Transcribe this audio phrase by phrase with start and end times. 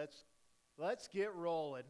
[0.00, 0.24] let's
[0.78, 1.82] let's get rolling.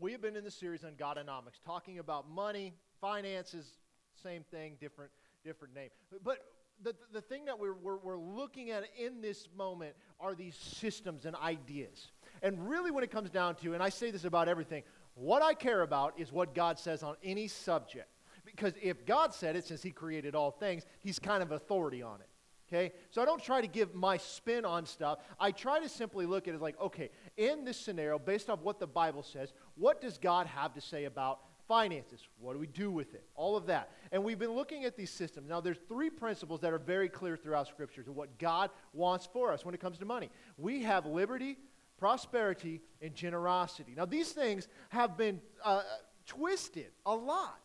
[0.00, 3.74] We have been in the series on Godonomics, talking about money, finances,
[4.20, 5.12] same thing, different
[5.44, 5.90] different name.
[6.24, 6.38] But
[6.82, 11.26] the, the thing that we're, we're, we're looking at in this moment are these systems
[11.26, 12.08] and ideas.
[12.42, 14.82] And really, when it comes down to, and I say this about everything,
[15.14, 18.08] what I care about is what God says on any subject.
[18.44, 22.20] Because if God said it, since He created all things, He's kind of authority on
[22.20, 22.27] it.
[22.68, 22.92] Okay?
[23.10, 25.18] So I don't try to give my spin on stuff.
[25.40, 28.78] I try to simply look at it like, okay, in this scenario, based off what
[28.78, 32.20] the Bible says, what does God have to say about finances?
[32.40, 33.24] What do we do with it?
[33.34, 33.90] All of that.
[34.12, 35.48] And we've been looking at these systems.
[35.48, 39.52] Now, there's three principles that are very clear throughout Scripture to what God wants for
[39.52, 40.30] us when it comes to money.
[40.58, 41.56] We have liberty,
[41.98, 43.94] prosperity, and generosity.
[43.96, 45.82] Now, these things have been uh,
[46.26, 47.60] twisted a lot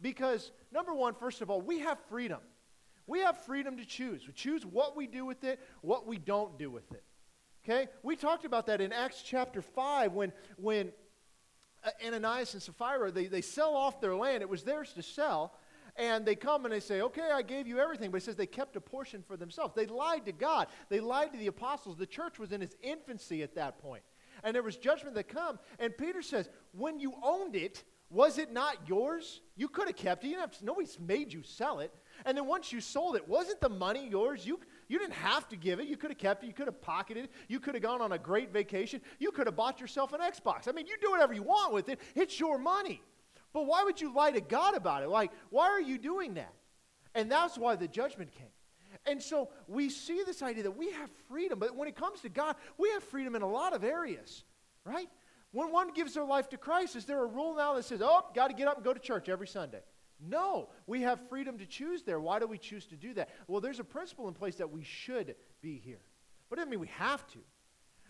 [0.00, 2.38] because, number one, first of all, we have freedom.
[3.08, 4.26] We have freedom to choose.
[4.26, 7.02] We choose what we do with it, what we don't do with it.
[7.64, 7.88] Okay?
[8.02, 10.92] We talked about that in Acts chapter 5 when, when
[11.84, 14.42] uh, Ananias and Sapphira, they, they sell off their land.
[14.42, 15.54] It was theirs to sell.
[15.96, 18.10] And they come and they say, okay, I gave you everything.
[18.10, 19.74] But it says they kept a portion for themselves.
[19.74, 20.68] They lied to God.
[20.90, 21.96] They lied to the apostles.
[21.96, 24.02] The church was in its infancy at that point.
[24.44, 25.58] And there was judgment that come.
[25.78, 29.40] And Peter says, when you owned it, was it not yours?
[29.56, 30.28] You could have kept it.
[30.28, 31.92] You have to, nobody's made you sell it.
[32.24, 34.44] And then once you sold it, wasn't the money yours?
[34.44, 35.86] You, you didn't have to give it.
[35.86, 36.46] You could have kept it.
[36.46, 37.30] You could have pocketed it.
[37.48, 39.00] You could have gone on a great vacation.
[39.18, 40.68] You could have bought yourself an Xbox.
[40.68, 42.00] I mean, you do whatever you want with it.
[42.14, 43.02] It's your money.
[43.52, 45.08] But why would you lie to God about it?
[45.08, 46.52] Like, why are you doing that?
[47.14, 48.48] And that's why the judgment came.
[49.06, 52.28] And so we see this idea that we have freedom, but when it comes to
[52.28, 54.44] God, we have freedom in a lot of areas,
[54.84, 55.08] right?
[55.52, 58.22] When one gives their life to Christ, is there a rule now that says, oh,
[58.34, 59.80] got to get up and go to church every Sunday?
[60.20, 62.18] No, we have freedom to choose there.
[62.18, 63.30] Why do we choose to do that?
[63.46, 66.00] Well, there's a principle in place that we should be here.
[66.48, 67.38] But it doesn't mean we have to.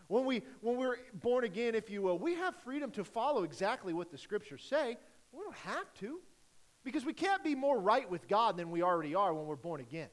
[0.06, 3.92] When, we, when we're born again, if you will, we have freedom to follow exactly
[3.92, 4.96] what the scriptures say.
[5.32, 6.20] We don't have to.
[6.82, 9.80] Because we can't be more right with God than we already are when we're born
[9.80, 10.08] again.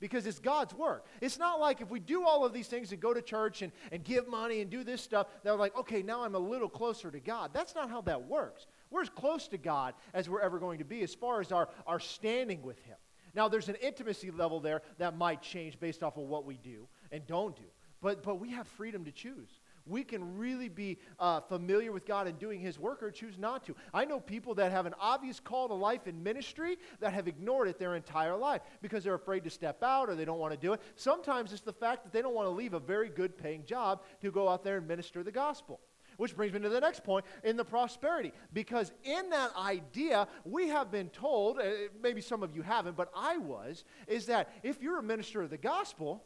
[0.00, 1.06] Because it's God's work.
[1.20, 3.72] It's not like if we do all of these things and go to church and,
[3.92, 6.68] and give money and do this stuff, that we're like, okay, now I'm a little
[6.68, 7.50] closer to God.
[7.54, 8.66] That's not how that works.
[8.96, 11.68] We're as close to God as we're ever going to be as far as our,
[11.86, 12.96] our standing with Him.
[13.34, 16.88] Now, there's an intimacy level there that might change based off of what we do
[17.12, 17.66] and don't do.
[18.00, 19.50] But, but we have freedom to choose.
[19.84, 23.66] We can really be uh, familiar with God and doing His work or choose not
[23.66, 23.76] to.
[23.92, 27.68] I know people that have an obvious call to life in ministry that have ignored
[27.68, 30.58] it their entire life because they're afraid to step out or they don't want to
[30.58, 30.80] do it.
[30.94, 34.00] Sometimes it's the fact that they don't want to leave a very good paying job
[34.22, 35.80] to go out there and minister the gospel.
[36.16, 38.32] Which brings me to the next point in the prosperity.
[38.52, 41.64] Because in that idea, we have been told, uh,
[42.02, 45.50] maybe some of you haven't, but I was, is that if you're a minister of
[45.50, 46.24] the gospel,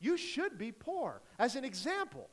[0.00, 1.22] you should be poor.
[1.38, 2.28] As an example,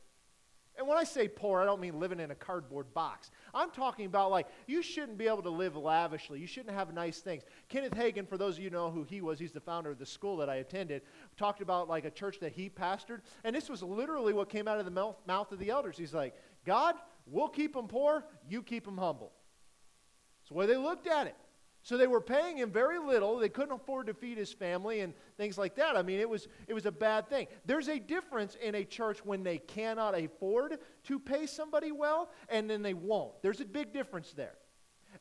[0.77, 3.29] and when I say poor, I don't mean living in a cardboard box.
[3.53, 6.39] I'm talking about like you shouldn't be able to live lavishly.
[6.39, 7.43] You shouldn't have nice things.
[7.67, 10.05] Kenneth Hagin, for those of you know who he was, he's the founder of the
[10.05, 11.01] school that I attended,
[11.37, 13.19] talked about like a church that he pastored.
[13.43, 15.97] And this was literally what came out of the mouth of the elders.
[15.97, 16.35] He's like,
[16.65, 16.95] God,
[17.25, 19.31] we'll keep them poor, you keep them humble.
[20.39, 21.35] That's the way they looked at it.
[21.83, 23.37] So they were paying him very little.
[23.37, 25.97] They couldn't afford to feed his family and things like that.
[25.97, 27.47] I mean, it was, it was a bad thing.
[27.65, 32.69] There's a difference in a church when they cannot afford to pay somebody well and
[32.69, 33.41] then they won't.
[33.41, 34.53] There's a big difference there.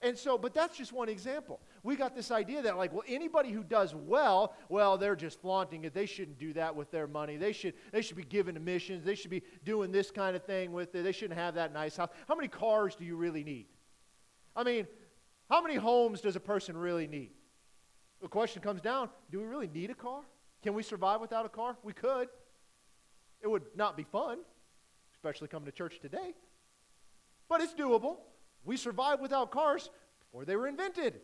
[0.03, 1.61] And so, but that's just one example.
[1.83, 5.85] We got this idea that, like, well, anybody who does well, well, they're just flaunting
[5.85, 5.95] it.
[5.95, 7.37] They shouldn't do that with their money.
[7.37, 9.05] They should, they should be giving to missions.
[9.05, 11.03] They should be doing this kind of thing with it.
[11.05, 12.11] They shouldn't have that nice house.
[12.29, 13.67] How many cars do you really need?
[14.55, 14.87] I mean,
[15.49, 17.31] how many homes does a person really need?
[18.21, 20.21] The question comes down do we really need a car?
[20.63, 21.77] Can we survive without a car?
[21.83, 22.29] We could.
[23.41, 24.39] It would not be fun,
[25.15, 26.35] especially coming to church today,
[27.49, 28.19] but it's doable.
[28.65, 29.89] We survived without cars
[30.21, 31.21] before they were invented.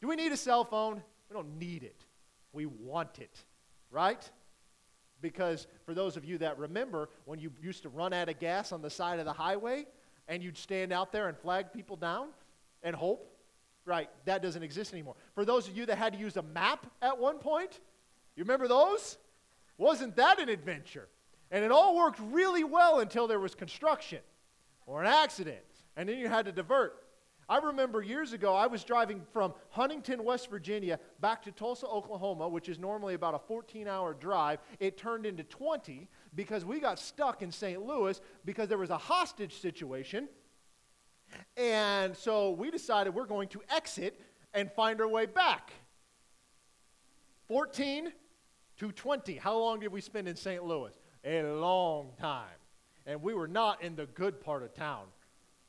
[0.00, 1.02] Do we need a cell phone?
[1.28, 2.04] We don't need it.
[2.52, 3.44] We want it,
[3.90, 4.28] right?
[5.20, 8.72] Because for those of you that remember, when you used to run out of gas
[8.72, 9.86] on the side of the highway
[10.26, 12.28] and you'd stand out there and flag people down,
[12.82, 13.26] and hope.
[13.86, 15.16] Right, that doesn't exist anymore.
[15.34, 17.80] For those of you that had to use a map at one point,
[18.36, 19.16] you remember those?
[19.78, 21.08] Wasn't that an adventure?
[21.50, 24.20] And it all worked really well until there was construction
[24.86, 25.58] or an accident,
[25.96, 27.02] and then you had to divert.
[27.50, 32.48] I remember years ago, I was driving from Huntington, West Virginia, back to Tulsa, Oklahoma,
[32.48, 34.60] which is normally about a 14 hour drive.
[34.78, 37.84] It turned into 20 because we got stuck in St.
[37.84, 40.28] Louis because there was a hostage situation
[41.56, 44.20] and so we decided we're going to exit
[44.54, 45.72] and find our way back.
[47.48, 48.12] 14
[48.78, 49.36] to 20.
[49.36, 50.64] How long did we spend in St.
[50.64, 50.92] Louis?
[51.24, 52.46] A long time.
[53.06, 55.04] And we were not in the good part of town.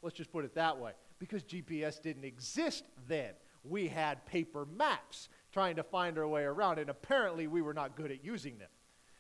[0.02, 0.92] Let's just put it that way.
[1.22, 3.34] Because GPS didn't exist then.
[3.64, 7.96] We had paper maps trying to find our way around, and apparently we were not
[7.96, 8.70] good at using them.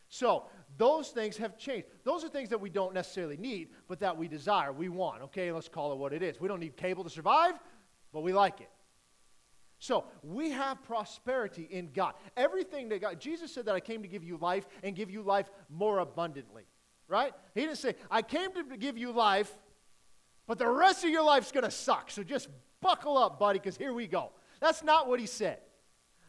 [0.09, 0.47] So,
[0.79, 1.85] those things have changed.
[2.03, 5.21] Those are things that we don't necessarily need, but that we desire, we want.
[5.21, 6.41] Okay, let's call it what it is.
[6.41, 7.53] We don't need cable to survive,
[8.11, 8.69] but we like it.
[9.77, 12.15] So, we have prosperity in God.
[12.35, 15.21] Everything that God, Jesus said that I came to give you life and give you
[15.21, 16.63] life more abundantly,
[17.07, 17.33] right?
[17.53, 19.55] He didn't say, I came to give you life,
[20.47, 22.11] but the rest of your life's going to suck.
[22.11, 22.49] So just
[22.81, 24.31] buckle up, buddy, because here we go.
[24.59, 25.59] That's not what he said.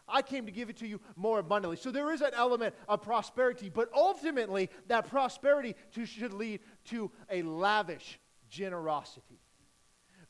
[0.09, 1.77] I came to give it to you more abundantly.
[1.77, 7.11] So there is an element of prosperity, but ultimately, that prosperity to, should lead to
[7.31, 8.19] a lavish
[8.51, 9.41] generosity.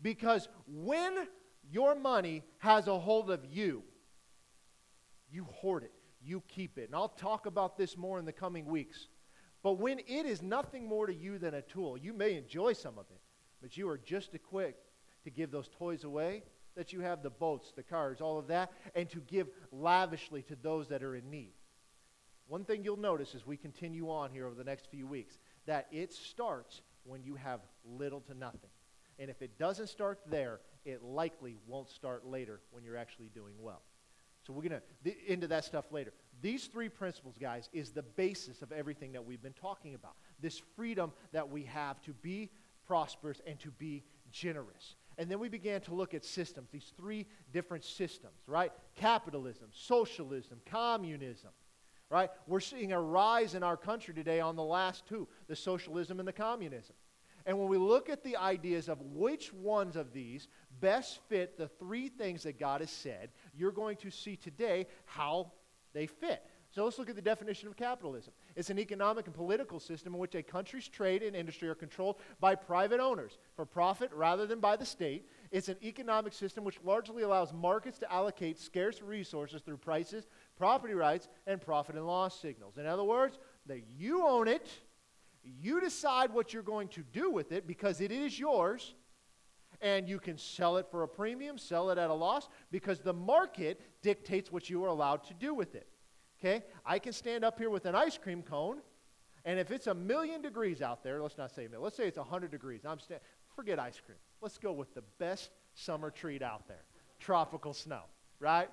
[0.01, 1.27] Because when
[1.71, 3.83] your money has a hold of you,
[5.31, 5.93] you hoard it,
[6.23, 6.87] you keep it.
[6.87, 9.09] And I'll talk about this more in the coming weeks.
[9.63, 12.99] But when it is nothing more to you than a tool, you may enjoy some
[12.99, 13.21] of it,
[13.63, 14.91] but you are just equipped
[15.25, 16.43] to give those toys away
[16.75, 20.57] that you have the boats, the cars, all of that, and to give lavishly to
[20.57, 21.53] those that are in need.
[22.49, 25.87] One thing you'll notice as we continue on here over the next few weeks that
[25.93, 28.71] it starts when you have little to nothing.
[29.19, 33.55] And if it doesn't start there, it likely won't start later when you're actually doing
[33.61, 33.83] well.
[34.47, 36.13] So we're going to th- into that stuff later.
[36.41, 40.17] These three principles, guys, is the basis of everything that we've been talking about.
[40.41, 42.51] This freedom that we have to be
[42.93, 44.97] prosperous and to be generous.
[45.17, 48.71] And then we began to look at systems, these three different systems, right?
[48.97, 51.53] Capitalism, socialism, communism,
[52.11, 52.29] right?
[52.47, 56.29] We're seeing a rise in our country today on the last two, the socialism and
[56.29, 56.95] the communism.
[57.47, 60.49] And when we look at the ideas of which ones of these
[60.79, 65.51] best fit the three things that God has said, you're going to see today how
[65.95, 66.45] they fit.
[66.75, 68.33] So let's look at the definition of capitalism.
[68.57, 72.17] It's an economic and political system in which a country's trade and industry are controlled
[72.41, 75.29] by private owners for profit rather than by the state.
[75.51, 80.27] It's an economic system which largely allows markets to allocate scarce resources through prices,
[80.57, 82.79] property rights, and profit and loss signals.
[82.79, 84.67] In other words, that you own it,
[85.45, 88.95] you decide what you're going to do with it because it is yours,
[89.83, 93.13] and you can sell it for a premium, sell it at a loss, because the
[93.13, 95.87] market dictates what you are allowed to do with it.
[96.43, 96.65] Okay?
[96.85, 98.79] I can stand up here with an ice cream cone,
[99.45, 102.09] and if it's a million degrees out there, let's not say a million, let's say
[102.09, 102.81] it's 100 degrees.
[102.85, 103.21] I'm sta-
[103.55, 104.19] forget ice cream.
[104.41, 106.85] Let's go with the best summer treat out there
[107.21, 108.03] tropical snow,
[108.41, 108.69] right?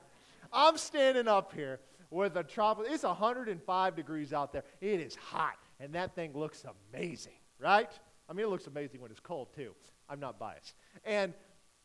[0.51, 1.80] I'm standing up here
[2.10, 4.63] with a tropical, it's 105 degrees out there.
[4.81, 7.92] It is hot, and that thing looks amazing, right?
[8.27, 9.75] I mean, it looks amazing when it's cold, too.
[10.10, 10.74] I'm not biased.
[11.06, 11.33] And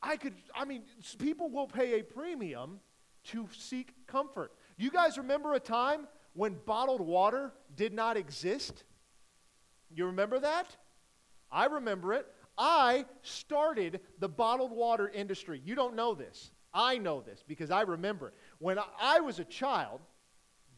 [0.02, 0.84] I could, I mean,
[1.18, 2.80] people will pay a premium
[3.24, 4.52] to seek comfort.
[4.76, 8.84] You guys remember a time when bottled water did not exist?
[9.94, 10.76] You remember that?
[11.50, 12.26] I remember it.
[12.58, 15.60] I started the bottled water industry.
[15.64, 16.50] You don't know this.
[16.72, 18.34] I know this because I remember it.
[18.58, 20.00] When I was a child,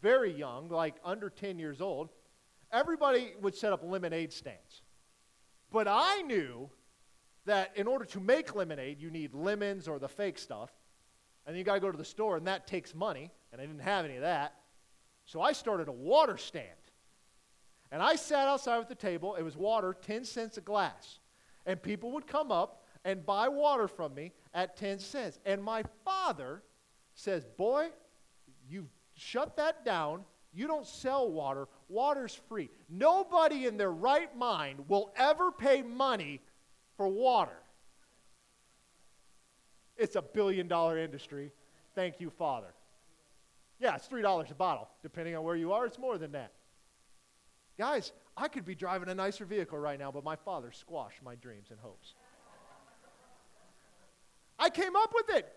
[0.03, 2.11] very young, like under 10 years old,
[2.71, 4.83] everybody would set up lemonade stands.
[5.73, 6.69] But I knew
[7.47, 10.71] that in order to make lemonade, you need lemons or the fake stuff.
[11.47, 13.85] And you got to go to the store, and that takes money and I didn't
[13.85, 14.55] have any of that.
[15.25, 16.69] So I started a water stand.
[17.91, 19.35] And I sat outside with the table.
[19.37, 21.21] It was water, 10 cents a glass.
[21.65, 25.39] And people would come up and buy water from me at 10 cents.
[25.47, 26.63] And my father
[27.15, 27.89] says, Boy,
[28.69, 30.25] you've shut that down.
[30.53, 31.69] You don't sell water.
[31.89, 32.69] Water's free.
[32.91, 36.41] Nobody in their right mind will ever pay money
[36.97, 37.59] for water.
[39.97, 41.53] It's a billion dollar industry.
[41.95, 42.76] Thank you, Father.
[43.79, 44.89] Yeah, it's $3 a bottle.
[45.03, 46.53] Depending on where you are, it's more than that.
[47.79, 51.35] Guys, I could be driving a nicer vehicle right now, but my father squashed my
[51.35, 52.15] dreams and hopes.
[54.59, 55.53] I came up with it.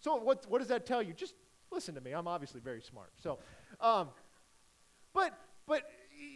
[0.00, 1.12] So, what, what does that tell you?
[1.12, 1.34] Just
[1.70, 2.12] listen to me.
[2.12, 3.12] I'm obviously very smart.
[3.22, 3.38] So,
[3.80, 4.08] um,
[5.12, 5.82] but, but,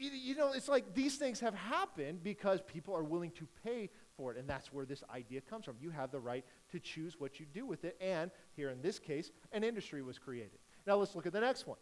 [0.01, 3.89] you, you know, it's like these things have happened because people are willing to pay
[4.17, 4.39] for it.
[4.39, 5.77] And that's where this idea comes from.
[5.81, 7.97] You have the right to choose what you do with it.
[8.01, 10.59] And here in this case, an industry was created.
[10.89, 11.77] Now let's look at the next one.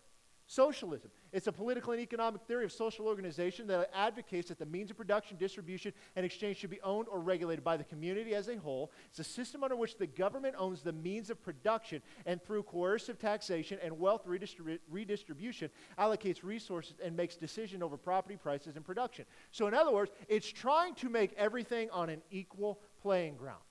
[0.48, 1.10] Socialism.
[1.32, 4.96] It's a political and economic theory of social organization that advocates that the means of
[4.96, 8.90] production, distribution, and exchange should be owned or regulated by the community as a whole.
[9.08, 13.18] It's a system under which the government owns the means of production and through coercive
[13.18, 19.24] taxation and wealth redistribu- redistribution allocates resources and makes decision over property prices and production.
[19.52, 23.62] So in other words, it's trying to make everything on an equal playing ground.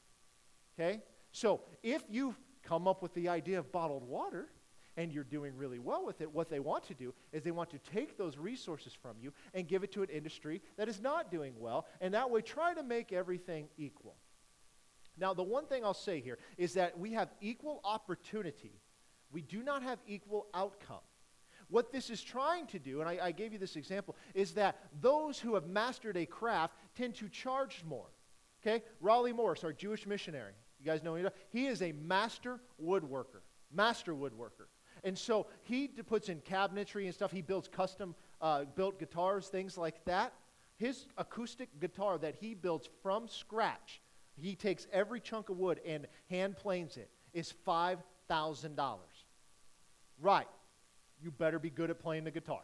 [0.80, 1.02] Okay?
[1.32, 4.50] So if you come up with the idea of bottled water,
[4.98, 7.70] and you're doing really well with it, what they want to do is they want
[7.72, 11.32] to take those resources from you and give it to an industry that is not
[11.32, 14.16] doing well, and that way try to make everything equal.
[15.18, 18.80] Now, the one thing I'll say here is that we have equal opportunity,
[19.32, 21.00] we do not have equal outcome.
[21.68, 24.78] What this is trying to do, and I, I, gave you this example, is that
[25.02, 28.06] those who have mastered a craft tend to charge more.
[28.62, 28.84] Okay?
[29.02, 31.30] Raleigh Morris, our Jewish missionary, you guys know him?
[31.50, 33.42] He is a master woodworker.
[33.74, 34.68] Master woodworker.
[35.06, 37.32] And so he puts in cabinetry and stuff.
[37.32, 40.34] He builds custom uh, built guitars, things like that.
[40.78, 44.02] His acoustic guitar that he builds from scratch,
[44.36, 48.98] he takes every chunk of wood and hand planes it, is $5,000.
[50.20, 50.48] Right.
[51.22, 52.64] You better be good at playing the guitar.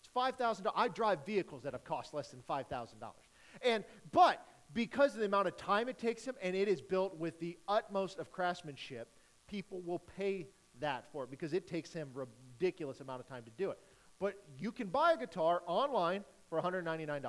[0.00, 0.70] It's $5,000.
[0.74, 2.94] I drive vehicles that have cost less than $5,000.
[3.62, 7.16] And, but because of the amount of time it takes him and it is built
[7.16, 9.08] with the utmost of craftsmanship,
[9.46, 10.48] people will pay
[10.80, 13.78] that for it because it takes him ridiculous amount of time to do it.
[14.18, 17.22] But you can buy a guitar online for $199.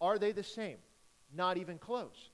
[0.00, 0.78] Are they the same?
[1.34, 2.30] Not even close.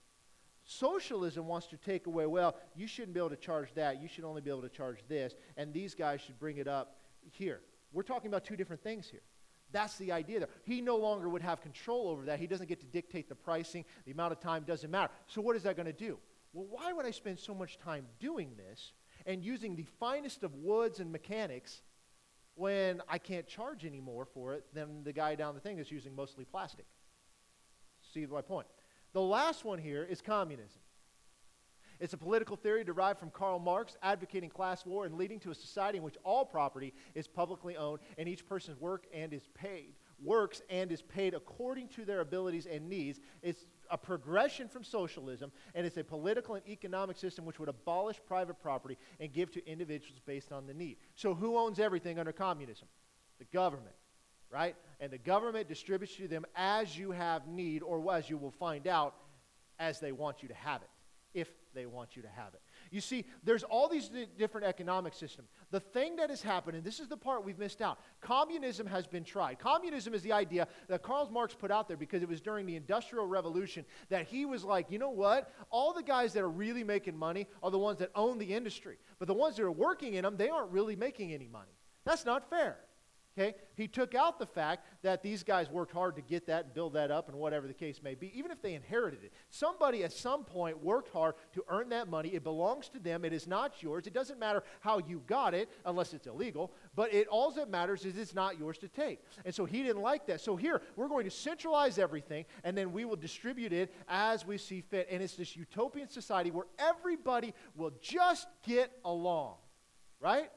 [0.64, 4.02] Socialism wants to take away, well, you shouldn't be able to charge that.
[4.02, 5.34] You should only be able to charge this.
[5.56, 6.96] And these guys should bring it up
[7.30, 7.60] here.
[7.92, 9.22] We're talking about two different things here.
[9.70, 10.48] That's the idea there.
[10.64, 12.38] He no longer would have control over that.
[12.38, 13.84] He doesn't get to dictate the pricing.
[14.06, 15.12] The amount of time doesn't matter.
[15.26, 16.18] So, what is that going to do?
[16.52, 18.92] Well, why would I spend so much time doing this
[19.28, 21.82] and using the finest of woods and mechanics
[22.54, 25.92] when I can't charge any more for it than the guy down the thing is
[25.92, 26.86] using mostly plastic?
[28.12, 28.66] See my point?
[29.12, 30.80] The last one here is communism.
[32.00, 35.54] It's a political theory derived from Karl Marx, advocating class war and leading to a
[35.54, 39.94] society in which all property is publicly owned and each person's work and is paid
[40.22, 43.20] works and is paid according to their abilities and needs.
[43.42, 48.20] It's a progression from socialism, and it's a political and economic system which would abolish
[48.26, 50.96] private property and give to individuals based on the need.
[51.14, 52.88] So, who owns everything under communism?
[53.38, 53.94] The government,
[54.50, 54.76] right?
[55.00, 58.86] And the government distributes to them as you have need, or as you will find
[58.86, 59.14] out,
[59.78, 60.88] as they want you to have it,
[61.34, 62.60] if they want you to have it.
[62.90, 65.48] You see, there's all these different economic systems.
[65.70, 69.06] The thing that has happened, and this is the part we've missed out communism has
[69.06, 69.58] been tried.
[69.58, 72.76] Communism is the idea that Karl Marx put out there because it was during the
[72.76, 75.52] Industrial Revolution that he was like, you know what?
[75.70, 78.96] All the guys that are really making money are the ones that own the industry.
[79.18, 81.72] But the ones that are working in them, they aren't really making any money.
[82.04, 82.78] That's not fair.
[83.36, 83.54] Okay?
[83.76, 86.94] He took out the fact that these guys worked hard to get that and build
[86.94, 89.32] that up and whatever the case may be, even if they inherited it.
[89.50, 92.30] Somebody at some point worked hard to earn that money.
[92.30, 93.24] It belongs to them.
[93.24, 94.08] It is not yours.
[94.08, 98.04] It doesn't matter how you got it, unless it's illegal, but it all that matters
[98.04, 99.20] is it's not yours to take.
[99.44, 100.40] And so he didn't like that.
[100.40, 104.58] So here, we're going to centralize everything, and then we will distribute it as we
[104.58, 105.06] see fit.
[105.10, 109.54] And it's this utopian society where everybody will just get along,
[110.20, 110.50] right?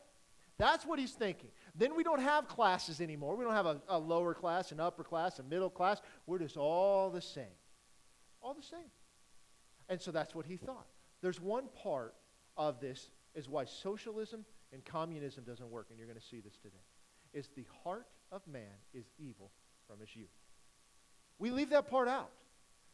[0.58, 1.50] That's what he's thinking.
[1.75, 3.36] Then we don't have classes anymore.
[3.36, 6.01] We don't have a, a lower class, an upper class, a middle class.
[6.25, 7.46] We're just all the same.
[8.42, 8.90] All the same.
[9.88, 10.88] And so that's what he thought.
[11.22, 12.16] There's one part
[12.58, 16.58] of this is why socialism and communism doesn't work, and you're going to see this
[16.58, 16.84] today.
[17.34, 19.51] Is the heart of man is evil
[19.88, 20.30] from his youth.
[21.40, 22.32] We leave that part out.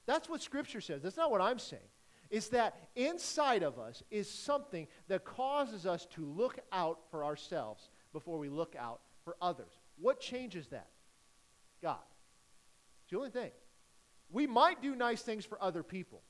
[0.06, 1.02] That's what Scripture says.
[1.02, 1.82] That's not what I'm saying.
[2.30, 7.90] Is that inside of us is something that causes us to look out for ourselves
[8.18, 9.72] before we look out for others.
[10.00, 10.88] What changes that?
[11.84, 11.98] God.
[13.04, 13.52] It's the only thing.
[14.32, 16.24] We might do nice things for other people.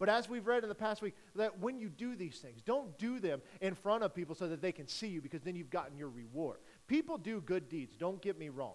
[0.00, 2.98] But as we've read in the past week, that when you do these things, don't
[2.98, 5.70] do them in front of people so that they can see you because then you've
[5.70, 6.58] gotten your reward.
[6.88, 8.74] People do good deeds, don't get me wrong.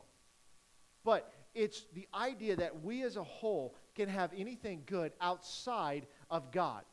[1.03, 6.49] But it's the idea that we as a whole can have anything good outside of
[6.51, 6.83] God.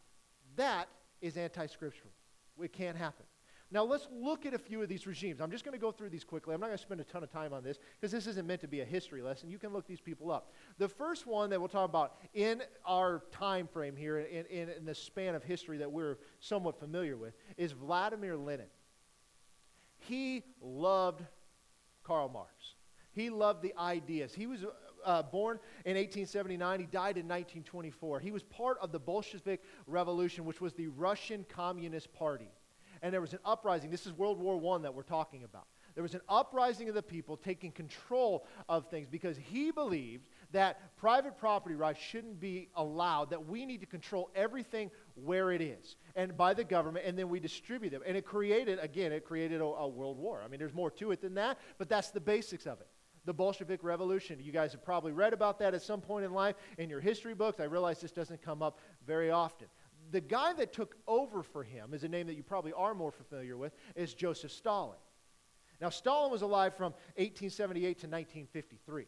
[0.57, 0.89] That
[1.21, 2.12] is anti scriptural.
[2.61, 3.27] It can't happen.
[3.73, 5.41] Now, let's look at a few of these regimes.
[5.41, 6.55] I'm just going to go through these quickly.
[6.55, 8.61] I'm not going to spend a ton of time on this because this isn't meant
[8.62, 9.49] to be a history lesson.
[9.49, 10.53] You can look these people up.
[10.79, 14.85] The first one that we'll talk about in our time frame here, in, in, in
[14.85, 18.67] the span of history that we're somewhat familiar with, is Vladimir Lenin.
[19.99, 21.23] He loved
[22.03, 22.75] Karl Marx.
[23.12, 24.35] He loved the ideas.
[24.35, 24.65] He was
[25.05, 26.81] uh, born in 1879.
[26.81, 28.19] He died in 1924.
[28.19, 32.50] He was part of the Bolshevik Revolution, which was the Russian Communist Party
[33.02, 33.90] and there was an uprising.
[33.90, 35.66] This is World War I that we're talking about.
[35.95, 40.97] There was an uprising of the people taking control of things because he believed that
[40.97, 45.97] private property rights shouldn't be allowed, that we need to control everything where it is
[46.14, 48.02] and by the government, and then we distribute them.
[48.07, 50.42] And it created, again, it created a, a world war.
[50.45, 52.87] I mean, there's more to it than that, but that's the basics of it
[53.26, 54.38] the Bolshevik Revolution.
[54.40, 57.35] You guys have probably read about that at some point in life in your history
[57.35, 57.61] books.
[57.61, 59.66] I realize this doesn't come up very often
[60.11, 63.12] the guy that took over for him is a name that you probably are more
[63.12, 64.99] familiar with, is Joseph Stalin.
[65.81, 69.07] Now, Stalin was alive from 1878 to 1953.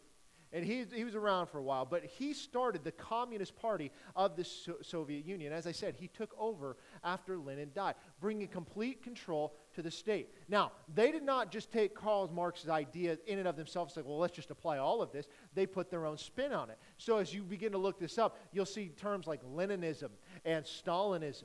[0.54, 4.36] And he, he was around for a while, but he started the Communist Party of
[4.36, 5.50] the so- Soviet Union.
[5.50, 10.28] As I said, he took over after Lenin died, bringing complete control to the state.
[10.48, 14.18] Now, they did not just take Karl Marx's ideas in and of themselves, like, well,
[14.18, 15.26] let's just apply all of this.
[15.54, 16.78] They put their own spin on it.
[16.98, 20.10] So as you begin to look this up, you'll see terms like Leninism
[20.44, 21.44] and Stalinism.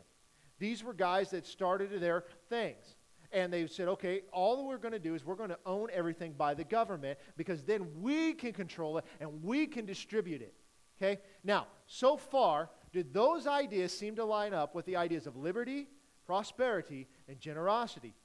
[0.60, 2.97] These were guys that started their things
[3.32, 6.34] and they said, okay, all we're going to do is we're going to own everything
[6.34, 10.54] by the government because then we can control it and we can distribute it.
[10.98, 11.22] Okay?
[11.44, 15.88] Now, so far, did those ideas seem to line up with the ideas of liberty,
[16.26, 18.16] prosperity, and generosity?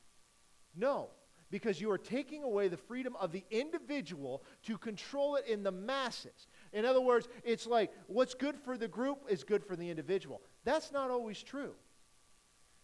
[0.75, 1.11] No,
[1.51, 5.71] because you are taking away the freedom of the individual to control it in the
[5.71, 6.47] masses.
[6.73, 10.41] In other words, it's like what's good for the group is good for the individual.
[10.65, 11.73] That's not always true.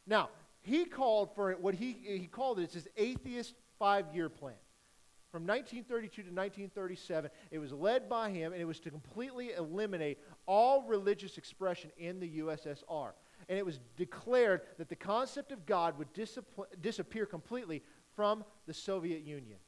[0.07, 0.29] Now,
[0.61, 4.55] he called for what he, he called it, it's his atheist five year plan.
[5.31, 10.19] From 1932 to 1937, it was led by him, and it was to completely eliminate
[10.47, 13.11] all religious expression in the USSR.
[13.49, 16.09] And it was declared that the concept of God would
[16.81, 17.83] disappear completely
[18.17, 19.59] from the Soviet Union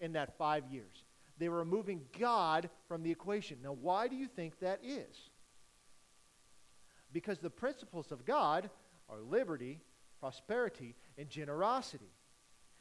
[0.00, 1.04] in that five years.
[1.38, 3.58] They were removing God from the equation.
[3.62, 5.30] Now, why do you think that is?
[7.12, 8.70] Because the principles of God
[9.08, 9.80] are liberty,
[10.20, 12.12] prosperity, and generosity.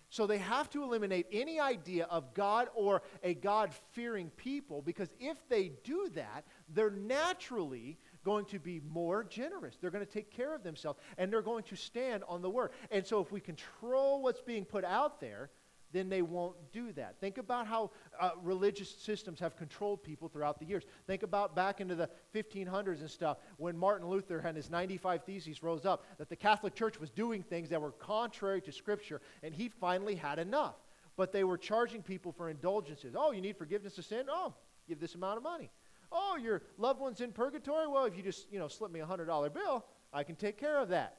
[0.09, 5.09] So they have to eliminate any idea of God or a God fearing people because
[5.19, 9.75] if they do that, they're naturally going to be more generous.
[9.75, 12.71] They're going to take care of themselves and they're going to stand on the word.
[12.89, 15.49] And so if we control what's being put out there,
[15.91, 17.19] then they won't do that.
[17.19, 20.83] Think about how uh, religious systems have controlled people throughout the years.
[21.05, 25.63] Think about back into the 1500s and stuff when Martin Luther and his 95 Theses
[25.63, 29.53] rose up, that the Catholic Church was doing things that were contrary to Scripture, and
[29.53, 30.75] he finally had enough.
[31.15, 33.15] But they were charging people for indulgences.
[33.17, 34.25] Oh, you need forgiveness of sin?
[34.29, 34.53] Oh,
[34.87, 35.71] give this amount of money.
[36.11, 37.87] Oh, your loved one's in purgatory?
[37.87, 40.79] Well, if you just, you know, slip me a $100 bill, I can take care
[40.79, 41.17] of that.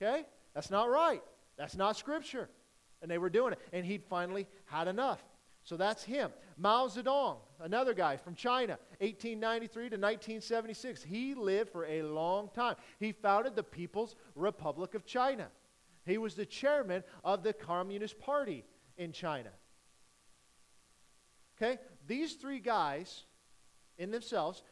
[0.00, 0.24] Okay?
[0.54, 1.22] That's not right.
[1.56, 2.48] That's not Scripture.
[3.02, 3.58] And they were doing it.
[3.72, 5.22] And he'd finally had enough.
[5.66, 6.30] So that's him.
[6.56, 11.02] Mao Zedong, another guy from China, 1893 to 1976.
[11.02, 12.76] He lived for a long time.
[13.00, 15.48] He founded the People's Republic of China.
[16.04, 18.64] He was the chairman of the Communist Party
[18.96, 19.50] in China.
[21.56, 21.80] Okay?
[22.06, 23.24] These three guys,
[23.98, 24.62] in themselves,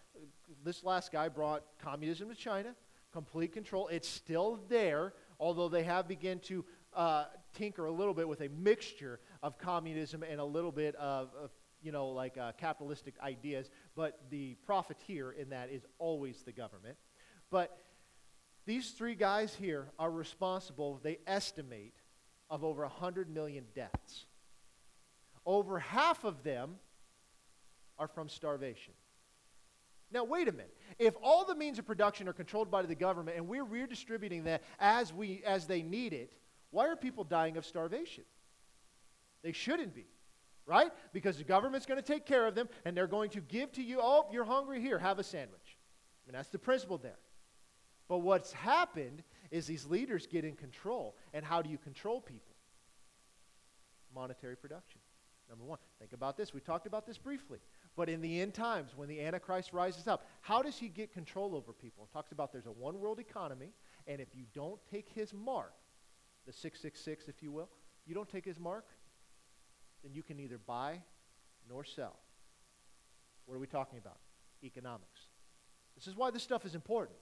[0.65, 2.75] this last guy brought communism to China,
[3.13, 3.89] complete control.
[3.89, 8.49] It's still there, although they have begun to uh, tinker a little bit with a
[8.49, 11.51] mixture of communism and a little bit of, of
[11.83, 16.97] you know, like uh, capitalistic ideas, but the profiteer in that is always the government.
[17.51, 17.79] But
[18.67, 21.95] these three guys here are responsible, they estimate,
[22.51, 24.27] of over 100 million deaths.
[25.45, 26.77] Over half of them
[27.99, 28.95] are from starvation.
[30.11, 30.77] Now, wait a minute.
[30.99, 34.63] If all the means of production are controlled by the government and we're redistributing that
[34.79, 36.33] as, we, as they need it,
[36.75, 38.25] why are people dying of starvation?
[39.45, 40.07] They shouldn't be,
[40.67, 40.91] right?
[41.13, 43.83] Because the government's going to take care of them and they're going to give to
[43.83, 45.79] you, oh, you're hungry, here, have a sandwich.
[45.79, 47.19] I mean, that's the principle there.
[48.09, 51.15] But what's happened is these leaders get in control.
[51.33, 52.57] And how do you control people?
[54.13, 55.01] Monetary production.
[55.49, 55.79] Number one.
[56.01, 56.53] Think about this.
[56.53, 57.59] We talked about this briefly.
[57.95, 61.55] But in the end times, when the Antichrist rises up, how does he get control
[61.55, 62.09] over people?
[62.11, 63.69] It talks about there's a one world economy,
[64.09, 65.73] and if you don't take his mark,
[66.47, 67.69] the 666, if you will,
[68.07, 68.87] you don't take his mark,
[70.03, 71.01] then you can neither buy
[71.69, 72.17] nor sell.
[73.47, 74.19] What are we talking about?
[74.63, 75.21] Economics.
[75.95, 77.17] This is why this stuff is important,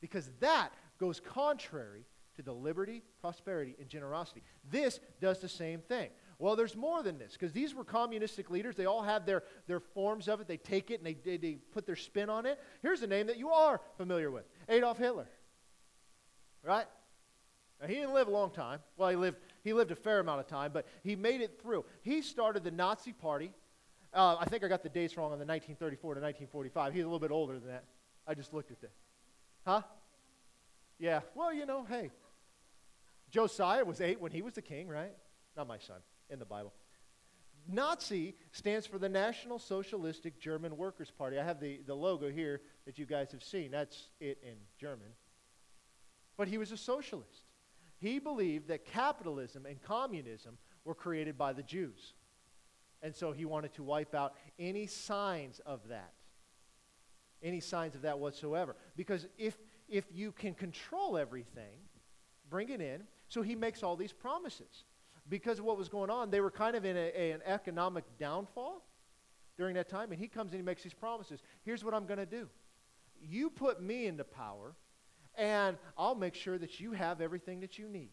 [0.00, 2.04] because that goes contrary
[2.36, 4.42] to the liberty, prosperity, and generosity.
[4.70, 6.08] This does the same thing.
[6.38, 8.74] Well, there's more than this, because these were communistic leaders.
[8.74, 10.48] They all have their, their forms of it.
[10.48, 12.58] They take it and they, they, they put their spin on it.
[12.80, 15.28] Here's a name that you are familiar with Adolf Hitler.
[16.64, 16.86] Right?
[17.82, 18.78] Now, he didn't live a long time.
[18.96, 21.84] Well, he lived, he lived a fair amount of time, but he made it through.
[22.02, 23.52] He started the Nazi Party.
[24.14, 26.94] Uh, I think I got the dates wrong on the 1934 to 1945.
[26.94, 27.84] He's a little bit older than that.
[28.24, 28.92] I just looked at that.
[29.66, 29.82] Huh?
[31.00, 31.20] Yeah.
[31.34, 32.10] Well, you know, hey.
[33.30, 35.14] Josiah was eight when he was the king, right?
[35.56, 35.96] Not my son,
[36.30, 36.72] in the Bible.
[37.66, 41.38] Nazi stands for the National Socialistic German Workers' Party.
[41.38, 43.70] I have the, the logo here that you guys have seen.
[43.72, 45.08] That's it in German.
[46.36, 47.46] But he was a socialist.
[48.02, 52.14] He believed that capitalism and communism were created by the Jews.
[53.00, 56.12] And so he wanted to wipe out any signs of that.
[57.44, 58.74] Any signs of that whatsoever.
[58.96, 59.56] Because if,
[59.88, 61.78] if you can control everything,
[62.50, 63.04] bring it in.
[63.28, 64.84] So he makes all these promises.
[65.28, 68.04] Because of what was going on, they were kind of in a, a, an economic
[68.18, 68.84] downfall
[69.56, 70.10] during that time.
[70.10, 71.40] And he comes and he makes these promises.
[71.64, 72.48] Here's what I'm going to do
[73.20, 74.74] you put me into power,
[75.36, 78.10] and I'll make sure that you have everything that you need.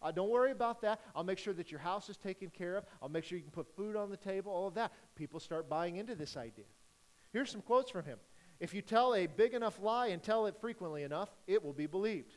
[0.00, 1.00] Uh, don't worry about that.
[1.14, 2.84] I'll make sure that your house is taken care of.
[3.02, 4.92] I'll make sure you can put food on the table, all of that.
[5.16, 6.66] People start buying into this idea.
[7.32, 8.18] Here's some quotes from him
[8.60, 11.86] If you tell a big enough lie and tell it frequently enough, it will be
[11.86, 12.36] believed.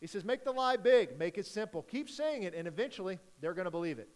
[0.00, 1.82] He says, Make the lie big, make it simple.
[1.82, 4.08] Keep saying it, and eventually they're going to believe it.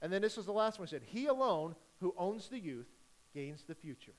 [0.00, 0.86] And then this was the last one.
[0.86, 2.88] He said, He alone who owns the youth
[3.34, 4.14] gains the future.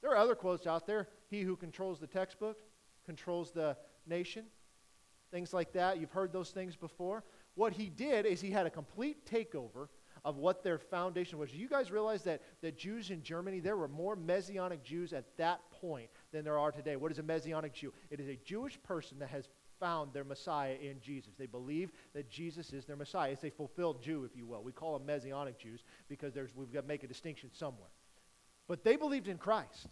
[0.00, 1.08] There are other quotes out there.
[1.28, 2.58] He who controls the textbook
[3.04, 4.44] controls the nation.
[5.30, 5.98] Things like that.
[5.98, 7.24] You've heard those things before.
[7.54, 9.88] What he did is he had a complete takeover
[10.24, 11.52] of what their foundation was.
[11.52, 15.60] You guys realize that, the Jews in Germany, there were more Messianic Jews at that
[15.70, 16.96] point than there are today.
[16.96, 17.92] What is a Messianic Jew?
[18.10, 21.32] It is a Jewish person that has found their Messiah in Jesus.
[21.38, 23.32] They believe that Jesus is their Messiah.
[23.32, 24.62] It's a fulfilled Jew, if you will.
[24.62, 27.88] We call them Messianic Jews because there's, we've got to make a distinction somewhere.
[28.70, 29.88] But they believed in Christ.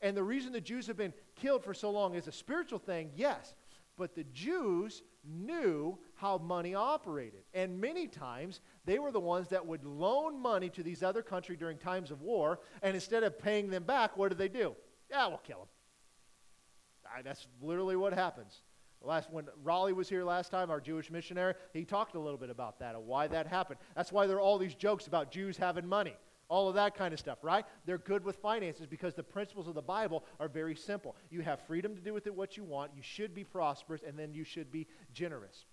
[0.00, 3.12] And the reason the Jews have been killed for so long is a spiritual thing,
[3.14, 3.54] yes.
[3.96, 7.44] But the Jews knew how money operated.
[7.54, 11.60] And many times, they were the ones that would loan money to these other countries
[11.60, 12.58] during times of war.
[12.82, 14.74] And instead of paying them back, what did they do?
[15.08, 17.22] Yeah, we'll kill them.
[17.24, 18.62] That's literally what happens.
[19.00, 22.50] Last when Raleigh was here last time, our Jewish missionary, he talked a little bit
[22.50, 23.78] about that, of why that happened.
[23.94, 26.16] That's why there are all these jokes about Jews having money
[26.48, 27.64] all of that kind of stuff, right?
[27.84, 31.14] They're good with finances because the principles of the Bible are very simple.
[31.30, 34.18] You have freedom to do with it what you want, you should be prosperous, and
[34.18, 35.66] then you should be generous.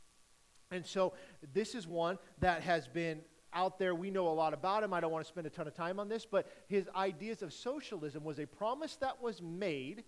[0.72, 1.14] And so
[1.54, 3.22] this is one that has been
[3.54, 3.96] out there.
[3.96, 4.94] We know a lot about him.
[4.94, 7.54] I don't want to spend a ton of time on this, but his ideas of
[7.54, 10.04] socialism was a promise that was made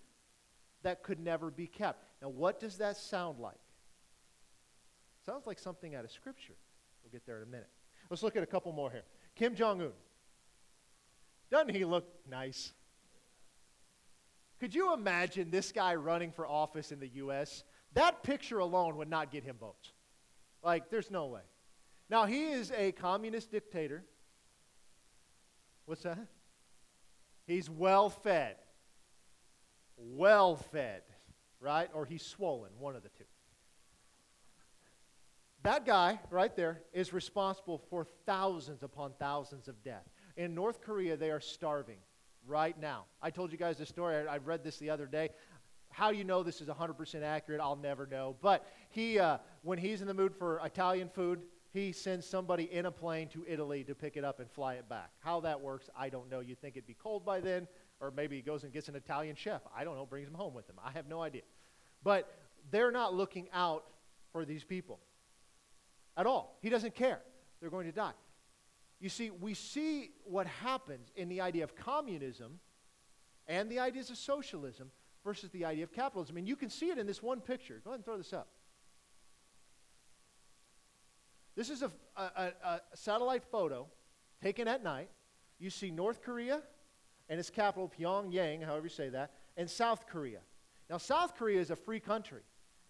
[0.84, 2.04] that could never be kept.
[2.22, 3.56] Now, what does that sound like?
[5.26, 6.54] Sounds like something out of Scripture.
[7.04, 7.70] We'll get there in a minute.
[8.10, 9.04] Let's look at a couple more here.
[9.36, 9.92] Kim Jong un.
[11.50, 12.74] Doesn't he look nice?
[14.60, 17.64] Could you imagine this guy running for office in the U.S.?
[17.94, 19.92] That picture alone would not get him votes.
[20.64, 21.42] Like, there's no way.
[22.10, 24.04] Now, he is a communist dictator.
[25.86, 26.20] What's that?
[27.46, 28.56] He's well fed.
[29.96, 31.04] Well fed,
[31.60, 31.90] right?
[31.94, 33.24] Or he's swollen, one of the two.
[35.64, 40.10] That guy right there is responsible for thousands upon thousands of deaths.
[40.38, 41.98] In North Korea, they are starving
[42.48, 43.06] right now.
[43.22, 44.16] I told you guys this story.
[44.16, 45.30] I, I read this the other day.
[45.90, 47.60] How you know this is 100% accurate?
[47.60, 48.36] I'll never know.
[48.42, 51.42] But he, uh, when he's in the mood for Italian food,
[51.74, 54.88] he sends somebody in a plane to Italy to pick it up and fly it
[54.88, 55.12] back.
[55.20, 56.40] How that works, I don't know.
[56.40, 57.68] You'd think it'd be cold by then,
[58.00, 59.62] or maybe he goes and gets an Italian chef.
[59.76, 60.76] I don't know, brings him home with him.
[60.84, 61.42] I have no idea.
[62.04, 62.32] But
[62.70, 63.86] they're not looking out
[64.32, 65.00] for these people
[66.16, 66.58] at all.
[66.62, 67.22] He doesn't care.
[67.60, 68.14] They're going to die.
[69.00, 72.60] You see, we see what happens in the idea of communism
[73.48, 74.92] and the ideas of socialism
[75.24, 76.38] versus the idea of capitalism.
[76.38, 77.80] And you can see it in this one picture.
[77.84, 78.48] Go ahead and throw this up.
[81.56, 83.88] This is a, a, a satellite photo
[84.42, 85.10] taken at night.
[85.60, 86.62] You see North Korea
[87.30, 90.40] and its capital, Pyongyang, however you say that, and South Korea.
[90.90, 92.42] Now, South Korea is a free country,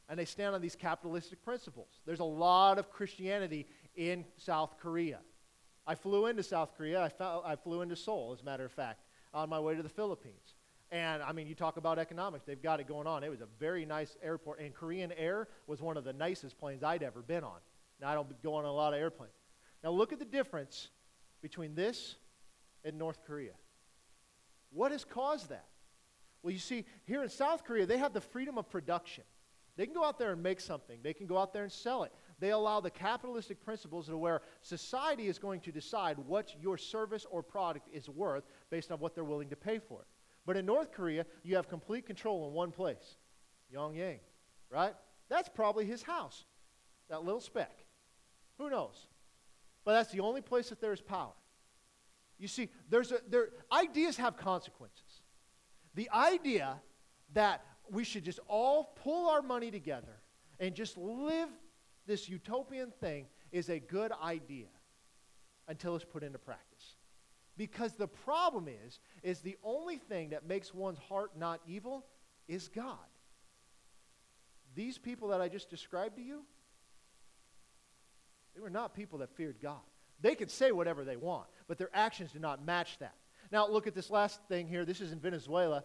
[0.10, 2.02] and they stand on these capitalistic principles.
[2.06, 5.20] There's a lot of Christianity in South Korea.
[5.88, 7.02] I flew into South Korea.
[7.02, 9.82] I, fell, I flew into Seoul, as a matter of fact, on my way to
[9.82, 10.56] the Philippines.
[10.92, 13.24] And I mean, you talk about economics, they've got it going on.
[13.24, 14.60] It was a very nice airport.
[14.60, 17.60] And Korean Air was one of the nicest planes I'd ever been on.
[18.02, 19.34] Now, I don't go on a lot of airplanes.
[19.84, 20.90] Now, look at the difference
[21.42, 22.16] between this
[22.84, 23.54] and North Korea.
[24.72, 25.68] What has caused that?
[26.44, 29.24] Well, you see, here in South Korea, they have the freedom of production.
[29.76, 32.04] They can go out there and make something, they can go out there and sell
[32.04, 36.78] it they allow the capitalistic principles to where society is going to decide what your
[36.78, 40.08] service or product is worth based on what they're willing to pay for it.
[40.46, 43.18] But in North Korea, you have complete control in one place,
[43.74, 44.20] Pyongyang,
[44.70, 44.94] right?
[45.30, 46.46] That's probably his house,
[47.10, 47.84] that little speck.
[48.58, 49.08] Who knows?
[49.84, 51.34] But that's the only place that there is power.
[52.38, 55.22] You see, there's a, there, ideas have consequences.
[55.96, 56.80] The idea
[57.34, 60.22] that we should just all pull our money together
[60.60, 61.50] and just live
[62.08, 64.68] this utopian thing is a good idea
[65.68, 66.96] until it's put into practice.
[67.58, 72.06] Because the problem is, is the only thing that makes one's heart not evil
[72.48, 72.98] is God.
[74.76, 76.44] These people that I just described to you,
[78.56, 79.82] they were not people that feared God.
[80.22, 83.16] They could say whatever they want, but their actions do not match that.
[83.52, 84.86] Now, look at this last thing here.
[84.86, 85.84] This is in Venezuela.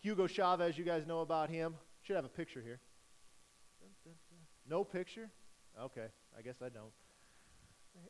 [0.00, 1.74] Hugo Chavez, you guys know about him.
[2.02, 2.80] Should have a picture here.
[4.68, 5.30] No picture?
[5.82, 6.92] Okay, I guess I don't.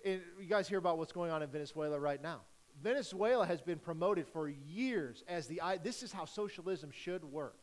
[0.05, 2.41] You guys hear about what's going on in Venezuela right now.
[2.83, 7.57] Venezuela has been promoted for years as the this is how socialism should work.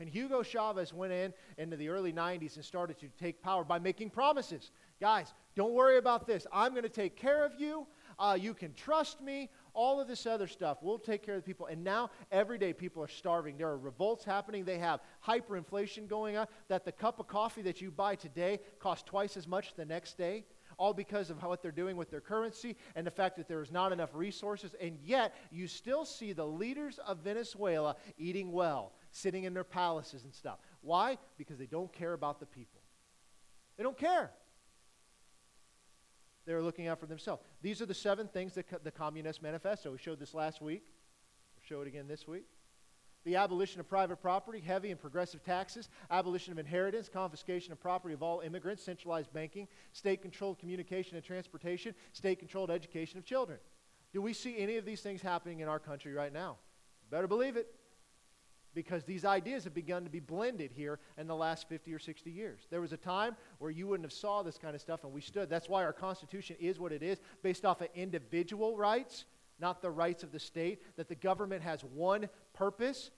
[0.00, 3.80] And Hugo Chavez went in into the early 90s and started to take power by
[3.80, 4.70] making promises.
[5.00, 6.46] Guys, don't worry about this.
[6.52, 7.84] I'm going to take care of you.
[8.16, 9.50] Uh, you can trust me.
[9.80, 10.78] All of this other stuff.
[10.82, 11.66] We'll take care of the people.
[11.66, 13.56] And now, every day, people are starving.
[13.56, 14.64] There are revolts happening.
[14.64, 16.48] They have hyperinflation going on.
[16.66, 20.18] That the cup of coffee that you buy today costs twice as much the next
[20.18, 20.46] day
[20.78, 23.70] all because of what they're doing with their currency and the fact that there is
[23.70, 24.74] not enough resources.
[24.80, 30.24] And yet, you still see the leaders of Venezuela eating well, sitting in their palaces
[30.24, 30.58] and stuff.
[30.80, 31.18] Why?
[31.36, 32.80] Because they don't care about the people.
[33.76, 34.32] They don't care.
[36.48, 37.42] They're looking out for themselves.
[37.60, 39.92] These are the seven things that co- the Communist Manifesto.
[39.92, 40.82] We showed this last week.
[41.54, 42.44] We'll show it again this week
[43.24, 48.14] the abolition of private property, heavy and progressive taxes, abolition of inheritance, confiscation of property
[48.14, 53.58] of all immigrants, centralized banking, state controlled communication and transportation, state controlled education of children.
[54.14, 56.56] Do we see any of these things happening in our country right now?
[57.10, 57.74] Better believe it.
[58.74, 62.30] Because these ideas have begun to be blended here in the last 50 or 60
[62.30, 62.66] years.
[62.70, 65.20] There was a time where you wouldn't have saw this kind of stuff and we
[65.20, 65.50] stood.
[65.50, 69.24] That's why our Constitution is what it is, based off of individual rights,
[69.58, 70.82] not the rights of the state.
[70.96, 73.10] That the government has one purpose,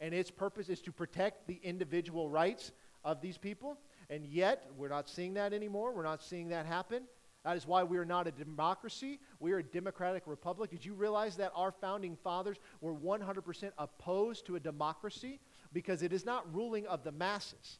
[0.00, 2.72] and its purpose is to protect the individual rights
[3.04, 3.78] of these people.
[4.10, 5.92] And yet, we're not seeing that anymore.
[5.94, 7.04] We're not seeing that happen.
[7.44, 9.18] That is why we are not a democracy.
[9.38, 10.70] We are a democratic republic.
[10.70, 15.40] Did you realize that our founding fathers were 100% opposed to a democracy?
[15.72, 17.78] Because it is not ruling of the masses.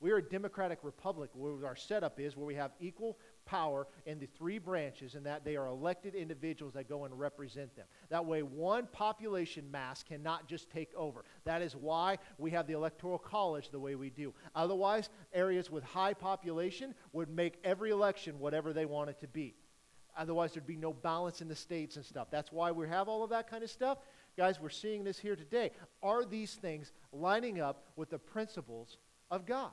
[0.00, 4.18] We are a democratic republic where our setup is where we have equal power in
[4.18, 7.86] the three branches and that they are elected individuals that go and represent them.
[8.10, 11.24] That way, one population mass cannot just take over.
[11.44, 14.34] That is why we have the Electoral College the way we do.
[14.54, 19.54] Otherwise, areas with high population would make every election whatever they want it to be.
[20.16, 22.28] Otherwise, there'd be no balance in the states and stuff.
[22.30, 23.98] That's why we have all of that kind of stuff.
[24.36, 25.70] Guys, we're seeing this here today.
[26.02, 28.98] Are these things lining up with the principles
[29.30, 29.70] of God?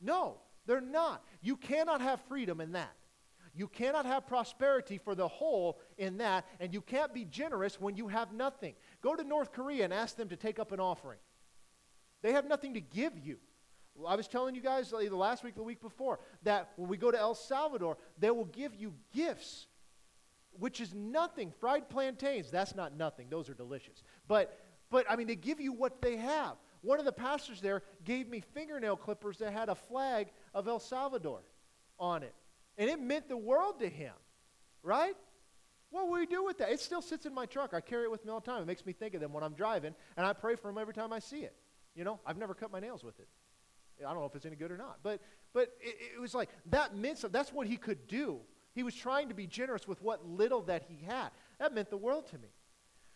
[0.00, 1.24] No, they're not.
[1.42, 2.94] You cannot have freedom in that.
[3.54, 7.96] You cannot have prosperity for the whole in that, and you can't be generous when
[7.96, 8.74] you have nothing.
[9.02, 11.18] Go to North Korea and ask them to take up an offering.
[12.22, 13.38] They have nothing to give you.
[14.06, 17.10] I was telling you guys either last week the week before that when we go
[17.10, 19.66] to El Salvador, they will give you gifts,
[20.52, 21.52] which is nothing.
[21.60, 23.28] Fried plantains, that's not nothing.
[23.30, 24.02] Those are delicious.
[24.28, 24.58] But,
[24.90, 26.56] but I mean, they give you what they have.
[26.82, 30.80] One of the pastors there gave me fingernail clippers that had a flag of El
[30.80, 31.42] Salvador
[31.98, 32.34] on it.
[32.80, 34.14] And it meant the world to him,
[34.82, 35.14] right?
[35.90, 36.70] What will we do with that?
[36.70, 37.74] It still sits in my truck.
[37.74, 38.62] I carry it with me all the time.
[38.62, 40.94] It makes me think of them when I'm driving, and I pray for them every
[40.94, 41.54] time I see it.
[41.94, 43.28] You know, I've never cut my nails with it.
[44.00, 45.00] I don't know if it's any good or not.
[45.02, 45.20] But,
[45.52, 47.38] but it, it was like that meant something.
[47.38, 48.40] That's what he could do.
[48.72, 51.28] He was trying to be generous with what little that he had.
[51.58, 52.48] That meant the world to me.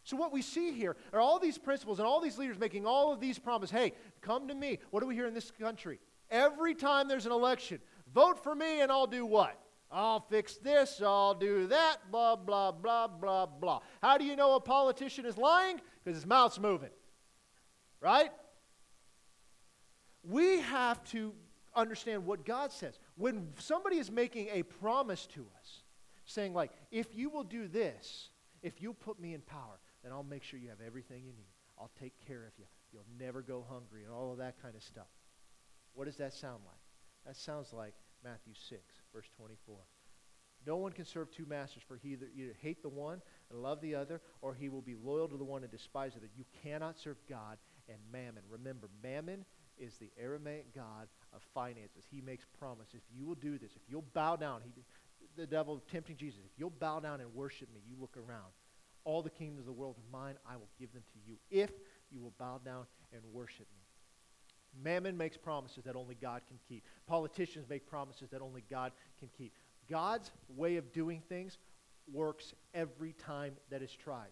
[0.02, 3.14] So, what we see here are all these principles and all these leaders making all
[3.14, 3.70] of these promises.
[3.74, 4.78] Hey, come to me.
[4.90, 6.00] What do we hear in this country?
[6.30, 7.80] Every time there's an election,
[8.14, 9.60] Vote for me and I'll do what?
[9.90, 13.80] I'll fix this, I'll do that, blah, blah, blah, blah, blah.
[14.02, 15.80] How do you know a politician is lying?
[16.02, 16.90] Because his mouth's moving.
[18.00, 18.30] Right?
[20.22, 21.32] We have to
[21.76, 22.98] understand what God says.
[23.16, 25.82] When somebody is making a promise to us,
[26.26, 28.30] saying, like, if you will do this,
[28.62, 31.52] if you'll put me in power, then I'll make sure you have everything you need.
[31.78, 32.64] I'll take care of you.
[32.92, 35.08] You'll never go hungry and all of that kind of stuff.
[35.92, 36.83] What does that sound like?
[37.26, 38.80] That sounds like Matthew 6,
[39.12, 39.76] verse 24.
[40.66, 43.80] No one can serve two masters, for he either, either hate the one and love
[43.80, 46.30] the other, or he will be loyal to the one and despise the other.
[46.36, 47.58] You cannot serve God
[47.88, 48.42] and mammon.
[48.48, 49.44] Remember, mammon
[49.78, 52.04] is the Aramaic god of finances.
[52.10, 52.88] He makes promise.
[52.94, 54.72] If you will do this, if you'll bow down, he,
[55.36, 58.52] the devil tempting Jesus, if you'll bow down and worship me, you look around.
[59.04, 60.36] All the kingdoms of the world are mine.
[60.48, 61.70] I will give them to you if
[62.10, 63.83] you will bow down and worship me.
[64.82, 66.84] Mammon makes promises that only God can keep.
[67.06, 69.52] Politicians make promises that only God can keep.
[69.88, 71.58] God's way of doing things
[72.12, 74.30] works every time that it's tried.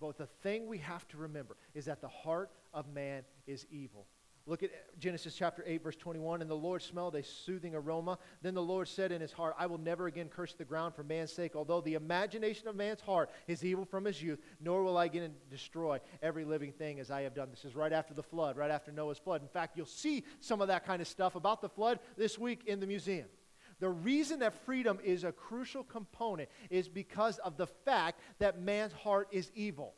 [0.00, 4.06] But the thing we have to remember is that the heart of man is evil.
[4.46, 6.42] Look at Genesis chapter 8, verse 21.
[6.42, 8.18] And the Lord smelled a soothing aroma.
[8.42, 11.02] Then the Lord said in his heart, I will never again curse the ground for
[11.02, 14.98] man's sake, although the imagination of man's heart is evil from his youth, nor will
[14.98, 17.48] I again destroy every living thing as I have done.
[17.50, 19.40] This is right after the flood, right after Noah's flood.
[19.40, 22.64] In fact, you'll see some of that kind of stuff about the flood this week
[22.66, 23.28] in the museum.
[23.80, 28.92] The reason that freedom is a crucial component is because of the fact that man's
[28.92, 29.94] heart is evil.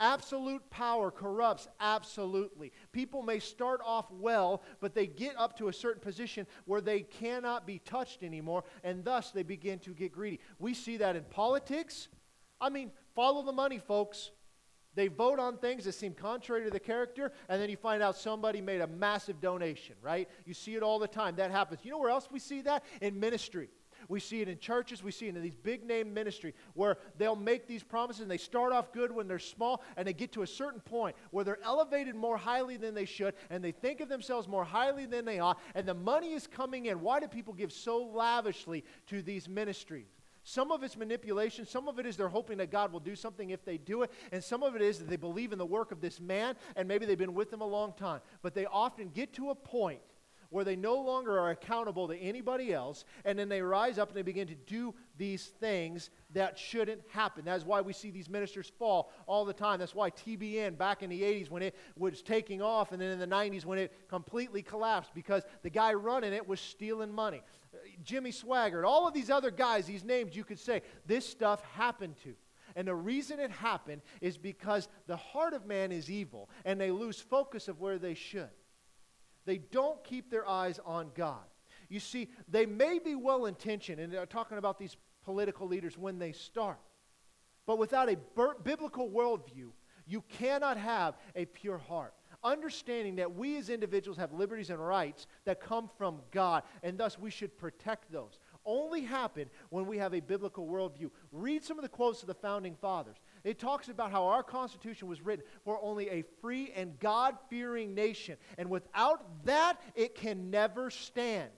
[0.00, 2.72] Absolute power corrupts absolutely.
[2.92, 7.00] People may start off well, but they get up to a certain position where they
[7.00, 10.40] cannot be touched anymore, and thus they begin to get greedy.
[10.58, 12.08] We see that in politics.
[12.60, 14.30] I mean, follow the money, folks.
[14.94, 18.16] They vote on things that seem contrary to the character, and then you find out
[18.16, 20.28] somebody made a massive donation, right?
[20.44, 21.36] You see it all the time.
[21.36, 21.80] That happens.
[21.82, 22.84] You know where else we see that?
[23.00, 23.70] In ministry.
[24.08, 25.02] We see it in churches.
[25.02, 28.38] We see it in these big name ministry where they'll make these promises and they
[28.38, 31.62] start off good when they're small and they get to a certain point where they're
[31.62, 35.38] elevated more highly than they should and they think of themselves more highly than they
[35.38, 37.00] ought and the money is coming in.
[37.00, 40.06] Why do people give so lavishly to these ministries?
[40.44, 41.64] Some of it's manipulation.
[41.64, 44.12] Some of it is they're hoping that God will do something if they do it.
[44.30, 46.86] And some of it is that they believe in the work of this man and
[46.86, 48.20] maybe they've been with him a long time.
[48.42, 50.00] But they often get to a point
[50.54, 54.16] where they no longer are accountable to anybody else, and then they rise up and
[54.16, 57.44] they begin to do these things that shouldn't happen.
[57.44, 59.80] That's why we see these ministers fall all the time.
[59.80, 63.18] That's why TBN back in the 80s when it was taking off, and then in
[63.18, 67.42] the 90s when it completely collapsed, because the guy running it was stealing money.
[67.74, 71.62] Uh, Jimmy Swaggart, all of these other guys, these names you could say, this stuff
[71.72, 72.34] happened to.
[72.76, 76.92] And the reason it happened is because the heart of man is evil, and they
[76.92, 78.50] lose focus of where they should.
[79.44, 81.44] They don't keep their eyes on God.
[81.88, 86.18] You see, they may be well intentioned, and they're talking about these political leaders when
[86.18, 86.78] they start.
[87.66, 88.16] But without a
[88.64, 89.70] biblical worldview,
[90.06, 92.14] you cannot have a pure heart.
[92.42, 97.18] Understanding that we as individuals have liberties and rights that come from God, and thus
[97.18, 101.10] we should protect those only happen when we have a biblical worldview.
[101.32, 103.16] Read some of the quotes of the founding fathers.
[103.44, 107.94] It talks about how our Constitution was written for only a free and God fearing
[107.94, 108.36] nation.
[108.56, 111.50] And without that, it can never stand.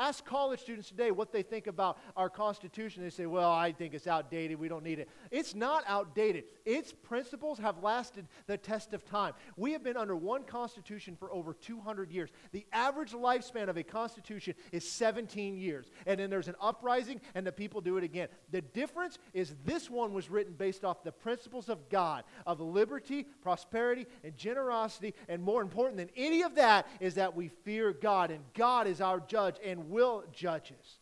[0.00, 3.02] Ask college students today what they think about our Constitution.
[3.02, 4.58] They say, well, I think it's outdated.
[4.58, 5.10] We don't need it.
[5.30, 6.44] It's not outdated.
[6.64, 9.34] Its principles have lasted the test of time.
[9.58, 12.30] We have been under one Constitution for over 200 years.
[12.52, 15.90] The average lifespan of a Constitution is 17 years.
[16.06, 18.28] And then there's an uprising, and the people do it again.
[18.52, 23.26] The difference is this one was written based off the principles of God, of liberty,
[23.42, 25.12] prosperity, and generosity.
[25.28, 29.02] And more important than any of that is that we fear God, and God is
[29.02, 30.98] our judge and will judges.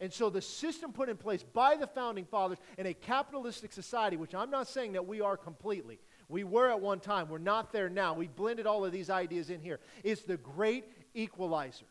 [0.00, 4.16] And so the system put in place by the founding fathers in a capitalistic society,
[4.16, 6.00] which I'm not saying that we are completely.
[6.28, 7.28] We were at one time.
[7.28, 8.14] We're not there now.
[8.14, 9.78] We blended all of these ideas in here.
[10.02, 11.86] It's the great equalizer.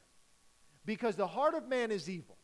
[0.85, 2.37] Because the heart of man is evil.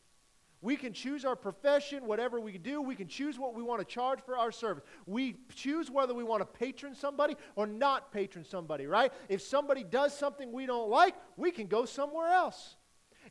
[0.61, 2.81] We can choose our profession, whatever we do.
[2.81, 4.83] We can choose what we want to charge for our service.
[5.05, 9.11] We choose whether we want to patron somebody or not patron somebody, right?
[9.29, 12.75] If somebody does something we don't like, we can go somewhere else.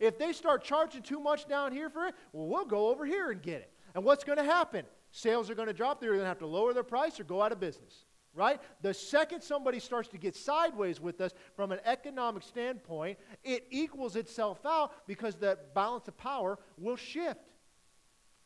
[0.00, 3.30] If they start charging too much down here for it, well, we'll go over here
[3.30, 3.72] and get it.
[3.94, 4.84] And what's going to happen?
[5.10, 6.00] Sales are going to drop.
[6.00, 8.04] They're going to have to lower their price or go out of business.
[8.34, 8.60] Right?
[8.82, 14.14] The second somebody starts to get sideways with us from an economic standpoint, it equals
[14.14, 17.40] itself out because the balance of power will shift.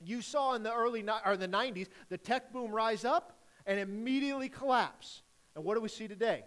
[0.00, 4.48] You saw in the early or the 90s the tech boom rise up and immediately
[4.48, 5.22] collapse.
[5.56, 6.44] And what do we see today?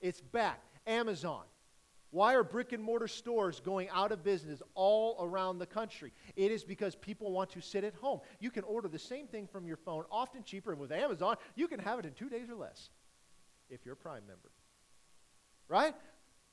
[0.00, 0.60] It's back.
[0.86, 1.44] Amazon,
[2.12, 6.12] why are brick and mortar stores going out of business all around the country?
[6.36, 8.20] It is because people want to sit at home.
[8.38, 10.72] You can order the same thing from your phone, often cheaper.
[10.72, 12.90] And with Amazon, you can have it in two days or less
[13.70, 14.50] if you're a Prime member.
[15.68, 15.94] Right?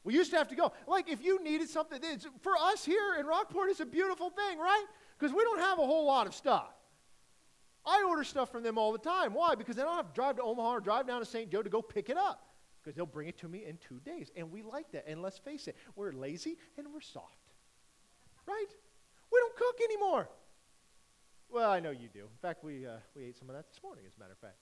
[0.06, 0.72] We used to have to go.
[0.88, 2.00] Like, if you needed something,
[2.39, 4.86] for us here in Rockport, it's a beautiful thing, right?
[5.19, 6.72] Because we don't have a whole lot of stuff.
[7.86, 9.34] I order stuff from them all the time.
[9.34, 9.56] Why?
[9.56, 11.52] Because I don't have to drive to Omaha or drive down to St.
[11.52, 12.49] Joe to go pick it up
[12.82, 14.32] because they'll bring it to me in two days.
[14.36, 15.06] And we like that.
[15.08, 17.38] And let's face it, we're lazy and we're soft.
[18.48, 18.68] Right?
[19.32, 20.30] We don't cook anymore.
[21.52, 22.22] Well, I know you do.
[22.22, 24.39] In fact, we, uh, we ate some of that this morning, as a matter of
[24.39, 24.58] fact.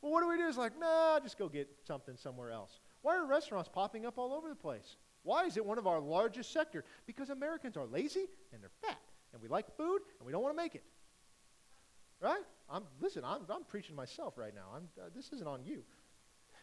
[0.00, 0.48] Well, what do we do?
[0.48, 2.80] It's like, nah, just go get something somewhere else.
[3.02, 4.96] Why are restaurants popping up all over the place?
[5.22, 6.84] Why is it one of our largest sector?
[7.06, 8.98] Because Americans are lazy and they're fat,
[9.32, 10.84] and we like food and we don't want to make it.
[12.20, 12.42] Right?
[12.70, 13.24] I'm listen.
[13.24, 14.66] I'm, I'm preaching myself right now.
[14.74, 15.82] I'm, uh, this isn't on you.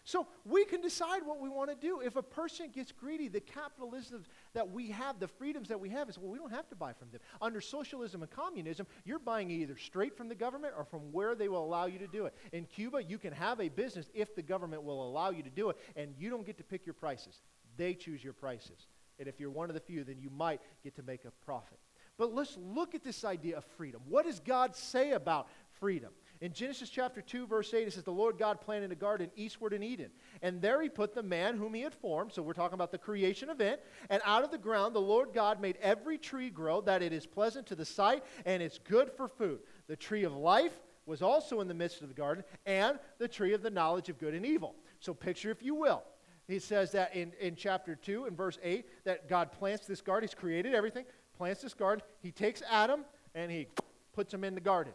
[0.07, 1.99] So we can decide what we want to do.
[1.99, 6.07] If a person gets greedy, the capitalism that we have, the freedoms that we have,
[6.07, 7.19] is well, we don't have to buy from them.
[7.41, 11.49] Under socialism and communism, you're buying either straight from the government or from where they
[11.49, 12.33] will allow you to do it.
[12.53, 15.71] In Cuba, you can have a business if the government will allow you to do
[15.71, 17.41] it, and you don't get to pick your prices.
[17.75, 18.87] They choose your prices.
[19.19, 21.79] And if you're one of the few, then you might get to make a profit.
[22.17, 24.01] But let's look at this idea of freedom.
[24.07, 25.49] What does God say about
[25.81, 26.11] freedom?
[26.39, 29.73] In Genesis chapter 2, verse 8, it says, The Lord God planted a garden eastward
[29.73, 30.11] in Eden.
[30.41, 32.31] And there he put the man whom he had formed.
[32.31, 33.79] So we're talking about the creation event.
[34.09, 37.25] And out of the ground, the Lord God made every tree grow, that it is
[37.25, 39.59] pleasant to the sight and it's good for food.
[39.87, 43.53] The tree of life was also in the midst of the garden, and the tree
[43.53, 44.75] of the knowledge of good and evil.
[44.99, 46.03] So, picture, if you will,
[46.47, 50.27] he says that in, in chapter 2, in verse 8, that God plants this garden.
[50.27, 51.05] He's created everything,
[51.37, 52.03] plants this garden.
[52.21, 53.67] He takes Adam and he
[54.13, 54.93] puts him in the garden.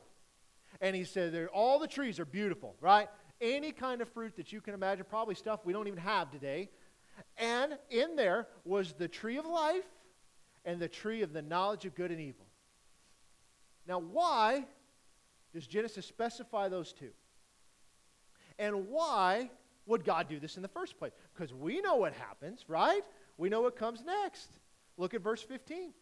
[0.80, 3.08] And he said, all the trees are beautiful, right?
[3.40, 6.70] Any kind of fruit that you can imagine, probably stuff we don't even have today.
[7.36, 9.84] And in there was the tree of life
[10.64, 12.46] and the tree of the knowledge of good and evil.
[13.86, 14.64] Now, why
[15.52, 17.10] does Genesis specify those two?
[18.58, 19.50] And why
[19.86, 21.12] would God do this in the first place?
[21.34, 23.02] Because we know what happens, right?
[23.36, 24.50] We know what comes next.
[24.96, 25.92] Look at verse 15.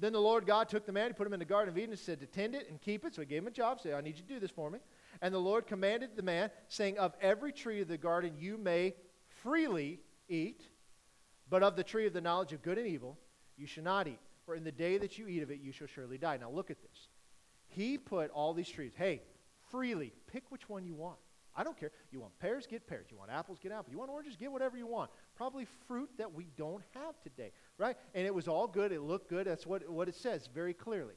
[0.00, 1.90] Then the Lord God took the man, he put him in the Garden of Eden,
[1.90, 3.14] and said, To tend it and keep it.
[3.14, 4.78] So he gave him a job, said, I need you to do this for me.
[5.20, 8.94] And the Lord commanded the man, saying, Of every tree of the garden you may
[9.42, 10.62] freely eat,
[11.50, 13.18] but of the tree of the knowledge of good and evil
[13.58, 14.18] you shall not eat.
[14.46, 16.38] For in the day that you eat of it, you shall surely die.
[16.38, 17.08] Now look at this.
[17.68, 19.22] He put all these trees, hey,
[19.70, 21.18] freely, pick which one you want.
[21.54, 21.90] I don't care.
[22.10, 23.06] You want pears, get pears.
[23.10, 23.92] You want apples, get apples.
[23.92, 25.10] You want oranges, get whatever you want.
[25.36, 27.96] Probably fruit that we don't have today, right?
[28.14, 28.92] And it was all good.
[28.92, 29.46] It looked good.
[29.46, 31.14] That's what, what it says very clearly.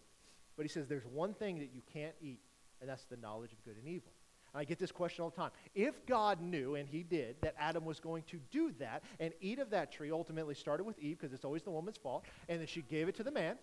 [0.56, 2.40] But he says there's one thing that you can't eat,
[2.80, 4.14] and that's the knowledge of good and evil.
[4.54, 5.52] And I get this question all the time.
[5.76, 9.60] If God knew, and he did, that Adam was going to do that and eat
[9.60, 12.68] of that tree, ultimately started with Eve because it's always the woman's fault, and then
[12.68, 13.58] she gave it to the man.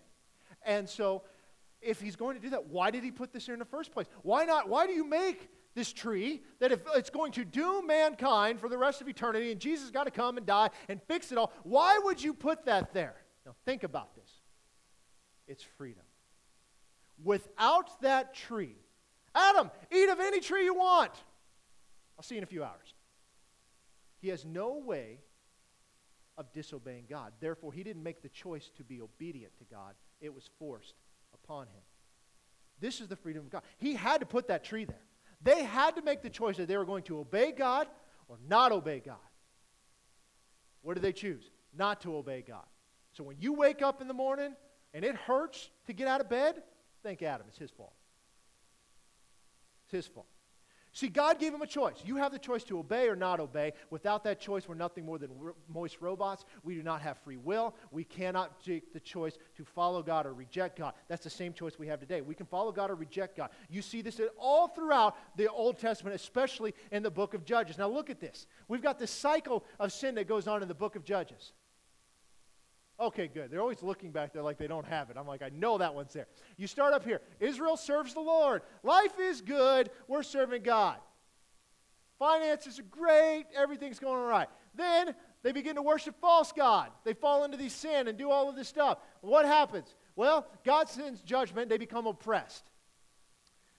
[0.66, 1.22] And so
[1.80, 3.92] if he's going to do that, why did he put this here in the first
[3.92, 4.08] place?
[4.22, 4.68] Why not?
[4.68, 8.78] Why do you make this tree that if it's going to doom mankind for the
[8.78, 11.98] rest of eternity and Jesus got to come and die and fix it all, why
[12.02, 13.14] would you put that there?
[13.46, 14.30] Now think about this.
[15.46, 16.02] It's freedom.
[17.22, 18.76] Without that tree,
[19.34, 21.12] Adam, eat of any tree you want.
[22.18, 22.94] I'll see you in a few hours.
[24.20, 25.18] He has no way
[26.36, 27.32] of disobeying God.
[27.40, 30.94] Therefore, he didn't make the choice to be obedient to God, it was forced
[31.34, 31.82] upon him.
[32.80, 33.62] This is the freedom of God.
[33.78, 35.02] He had to put that tree there.
[35.42, 37.88] They had to make the choice that they were going to obey God
[38.28, 39.16] or not obey God.
[40.82, 41.50] What did they choose?
[41.76, 42.64] Not to obey God.
[43.12, 44.54] So when you wake up in the morning
[44.94, 46.62] and it hurts to get out of bed,
[47.02, 47.46] thank Adam.
[47.48, 47.94] It's his fault.
[49.84, 50.26] It's his fault.
[50.92, 51.96] See, God gave him a choice.
[52.04, 53.74] You have the choice to obey or not obey.
[53.90, 55.30] Without that choice, we're nothing more than
[55.72, 56.44] moist robots.
[56.64, 57.76] We do not have free will.
[57.92, 60.94] We cannot take the choice to follow God or reject God.
[61.08, 62.22] That's the same choice we have today.
[62.22, 63.50] We can follow God or reject God.
[63.68, 67.78] You see this all throughout the Old Testament, especially in the book of Judges.
[67.78, 68.48] Now, look at this.
[68.66, 71.52] We've got this cycle of sin that goes on in the book of Judges.
[73.00, 73.50] Okay, good.
[73.50, 75.16] They're always looking back there like they don't have it.
[75.16, 76.26] I'm like, I know that one's there.
[76.58, 77.22] You start up here.
[77.40, 78.60] Israel serves the Lord.
[78.82, 79.90] Life is good.
[80.06, 80.96] We're serving God.
[82.18, 83.46] Finances are great.
[83.56, 84.48] Everything's going all right.
[84.74, 86.90] Then they begin to worship false God.
[87.04, 88.98] They fall into these sin and do all of this stuff.
[89.22, 89.94] What happens?
[90.14, 91.70] Well, God sends judgment.
[91.70, 92.64] They become oppressed.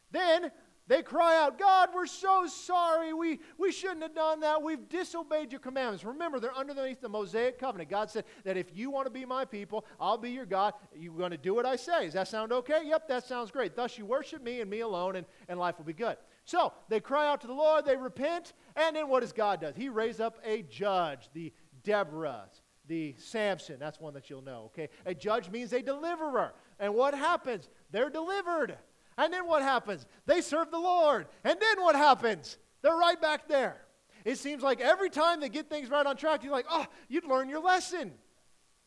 [0.10, 0.52] Then
[0.88, 3.14] they cry out, God, we're so sorry.
[3.14, 4.62] We, we shouldn't have done that.
[4.62, 6.04] We've disobeyed your commandments.
[6.04, 7.90] Remember, they're underneath the Mosaic covenant.
[7.90, 10.74] God said that if you want to be my people, I'll be your God.
[10.94, 12.06] You're going to do what I say.
[12.06, 12.82] Does that sound okay?
[12.86, 13.76] Yep, that sounds great.
[13.76, 16.18] Thus, you worship me and me alone, and, and life will be good.
[16.44, 19.72] So they cry out to the Lord, they repent, and then what does God do?
[19.76, 21.54] He raises up a judge, the
[21.84, 22.50] Deborah,
[22.88, 23.78] the Samson.
[23.80, 24.90] That's one that you'll know, okay?
[25.06, 26.54] A judge means a deliverer.
[26.80, 27.70] And what happens?
[27.92, 28.78] They're delivered.
[29.18, 30.06] And then what happens?
[30.26, 31.28] They serve the Lord.
[31.44, 32.58] And then what happens?
[32.82, 33.82] They're right back there.
[34.24, 37.26] It seems like every time they get things right on track, you're like, oh, you'd
[37.26, 38.12] learn your lesson.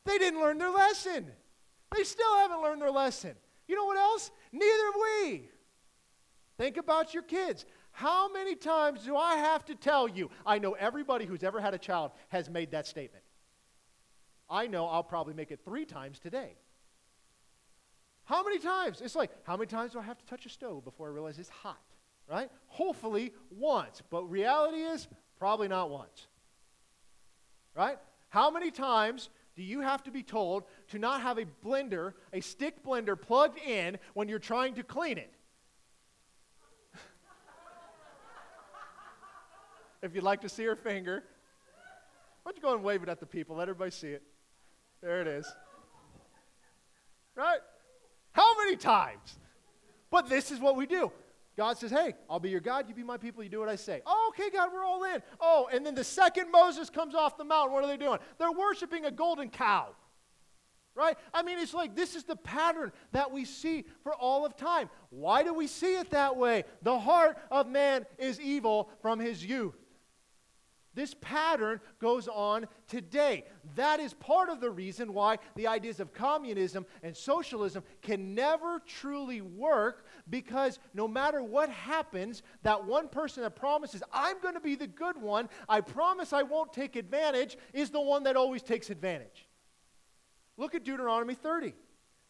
[0.04, 1.26] They didn't learn their lesson.
[1.94, 3.34] They still haven't learned their lesson.
[3.66, 4.30] You know what else?
[4.52, 5.48] Neither have we.
[6.58, 7.64] Think about your kids.
[7.92, 10.30] How many times do I have to tell you?
[10.44, 13.24] I know everybody who's ever had a child has made that statement.
[14.50, 16.56] I know I'll probably make it three times today.
[18.24, 19.00] How many times?
[19.00, 21.38] It's like, how many times do I have to touch a stove before I realize
[21.38, 21.80] it's hot?
[22.28, 22.50] Right?
[22.68, 24.02] Hopefully once.
[24.08, 25.06] But reality is,
[25.38, 26.26] probably not once.
[27.74, 27.98] Right?
[28.30, 32.40] How many times do you have to be told to not have a blender, a
[32.40, 35.32] stick blender plugged in when you're trying to clean it?
[40.02, 41.24] if you'd like to see her finger,
[42.42, 43.56] why don't you go and wave it at the people?
[43.56, 44.22] Let everybody see it.
[45.02, 45.46] There it is.
[47.36, 47.60] Right?
[48.34, 49.38] How many times?
[50.10, 51.10] But this is what we do.
[51.56, 53.76] God says, Hey, I'll be your God, you be my people, you do what I
[53.76, 54.02] say.
[54.04, 55.22] Oh, okay, God, we're all in.
[55.40, 58.18] Oh, and then the second Moses comes off the mountain, what are they doing?
[58.38, 59.88] They're worshiping a golden cow.
[60.96, 61.16] Right?
[61.32, 64.88] I mean, it's like this is the pattern that we see for all of time.
[65.10, 66.64] Why do we see it that way?
[66.82, 69.74] The heart of man is evil from his youth.
[70.94, 73.44] This pattern goes on today.
[73.74, 78.80] That is part of the reason why the ideas of communism and socialism can never
[78.86, 84.60] truly work because no matter what happens, that one person that promises, I'm going to
[84.60, 88.62] be the good one, I promise I won't take advantage, is the one that always
[88.62, 89.48] takes advantage.
[90.56, 91.74] Look at Deuteronomy 30,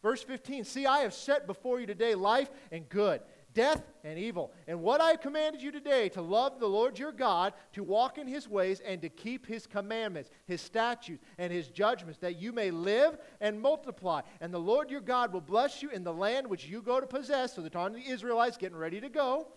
[0.01, 0.63] verse 15.
[0.63, 3.21] See, I have set before you today life and good
[3.55, 4.51] death and evil.
[4.67, 8.19] And what I have commanded you today to love the Lord your God, to walk
[8.19, 12.51] in his ways, and to keep his commandments, his statutes, and his judgments, that you
[12.51, 14.21] may live and multiply.
[14.41, 17.07] And the Lord your God will bless you in the land which you go to
[17.07, 17.55] possess.
[17.55, 19.47] So the time of the Israelites getting ready to go.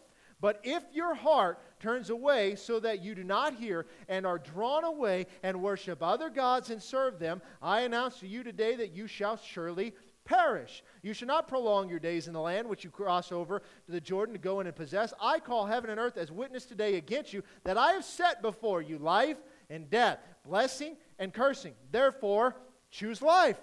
[0.41, 4.85] But if your heart turns away so that you do not hear and are drawn
[4.85, 9.09] away and worship other gods and serve them, I announce to you today that you
[9.09, 9.95] shall surely
[10.29, 10.83] perish.
[11.03, 14.01] You shall not prolong your days in the land which you cross over to the
[14.01, 15.15] Jordan to go in and possess.
[15.21, 18.83] I call heaven and earth as witness today against you that I have set before
[18.83, 19.39] you life
[19.71, 21.73] and death, blessing and cursing.
[21.91, 22.57] Therefore,
[22.91, 23.59] choose life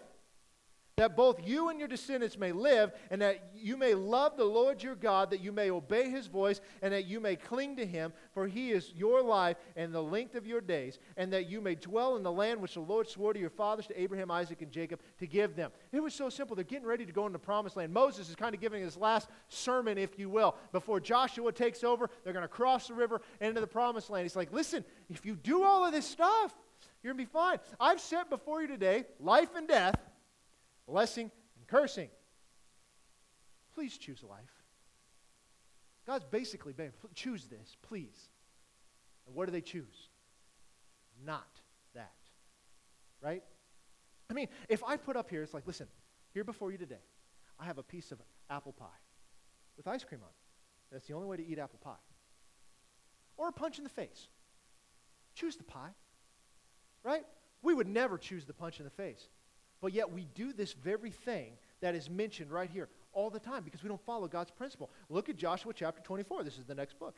[0.97, 4.81] that both you and your descendants may live, and that you may love the Lord
[4.81, 8.13] your God, that you may obey his voice, and that you may cling to him,
[8.33, 11.75] for he is your life and the length of your days, and that you may
[11.75, 14.71] dwell in the land which the Lord swore to your fathers, to Abraham, Isaac, and
[14.71, 15.71] Jacob, to give them.
[15.91, 16.55] It was so simple.
[16.55, 17.91] They're getting ready to go into the promised land.
[17.91, 20.55] Moses is kind of giving his last sermon, if you will.
[20.71, 24.23] Before Joshua takes over, they're going to cross the river into the promised land.
[24.23, 26.55] He's like, listen, if you do all of this stuff,
[27.03, 27.59] you're going to be fine.
[27.81, 29.95] I've set before you today life and death
[30.87, 32.09] blessing and cursing.
[33.73, 34.63] Please choose a life.
[36.05, 38.29] God's basically been, choose this, please.
[39.25, 40.09] And what do they choose?
[41.25, 41.47] Not
[41.93, 42.11] that.
[43.21, 43.43] Right?
[44.29, 45.87] I mean, if I put up here, it's like, listen,
[46.33, 47.03] here before you today,
[47.59, 48.19] I have a piece of
[48.49, 48.85] apple pie
[49.77, 50.91] with ice cream on it.
[50.91, 51.93] That's the only way to eat apple pie.
[53.37, 54.27] Or a punch in the face.
[55.33, 55.91] Choose the pie.
[57.03, 57.23] Right?
[57.61, 59.27] We would never choose the punch in the face.
[59.85, 63.61] But yet we do this very thing that is mentioned right here all the time
[63.61, 64.89] because we don't follow God's principle.
[65.09, 66.43] Look at Joshua chapter 24.
[66.43, 67.13] This is the next book.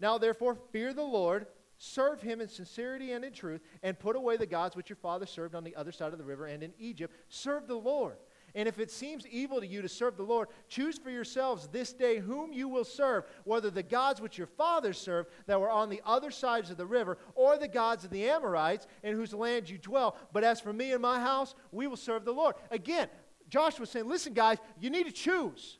[0.00, 1.46] Now, therefore, fear the Lord,
[1.76, 5.26] serve him in sincerity and in truth, and put away the gods which your father
[5.26, 7.14] served on the other side of the river and in Egypt.
[7.28, 8.16] Serve the Lord.
[8.56, 11.92] And if it seems evil to you to serve the Lord, choose for yourselves this
[11.92, 15.90] day whom you will serve, whether the gods which your fathers served that were on
[15.90, 19.68] the other sides of the river, or the gods of the Amorites in whose land
[19.68, 20.16] you dwell.
[20.32, 22.54] But as for me and my house, we will serve the Lord.
[22.70, 23.08] Again,
[23.50, 25.78] Joshua saying, listen, guys, you need to choose.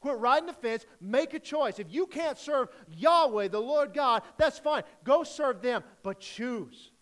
[0.00, 0.86] Quit riding the fence.
[1.00, 1.78] Make a choice.
[1.78, 4.84] If you can't serve Yahweh, the Lord God, that's fine.
[5.04, 6.92] Go serve them, but choose.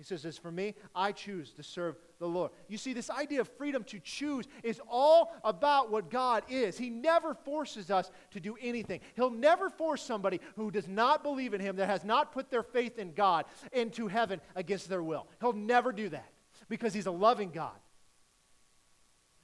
[0.00, 2.52] He says, As for me, I choose to serve the Lord.
[2.68, 6.78] You see, this idea of freedom to choose is all about what God is.
[6.78, 9.00] He never forces us to do anything.
[9.14, 12.62] He'll never force somebody who does not believe in Him, that has not put their
[12.62, 15.26] faith in God, into heaven against their will.
[15.38, 16.32] He'll never do that
[16.70, 17.76] because He's a loving God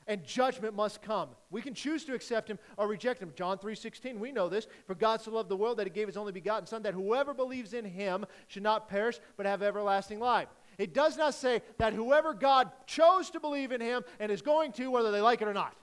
[0.07, 1.30] and judgment must come.
[1.50, 3.32] We can choose to accept him or reject him.
[3.34, 4.66] John 3:16, we know this.
[4.86, 7.34] For God so loved the world that he gave his only begotten son that whoever
[7.34, 10.48] believes in him should not perish but have everlasting life.
[10.78, 14.72] It does not say that whoever God chose to believe in him and is going
[14.72, 15.74] to whether they like it or not.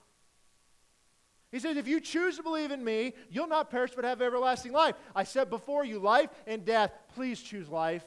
[1.52, 4.72] He says, if you choose to believe in me, you'll not perish but have everlasting
[4.72, 4.96] life.
[5.16, 6.92] I said before you life and death.
[7.14, 8.04] Please choose life.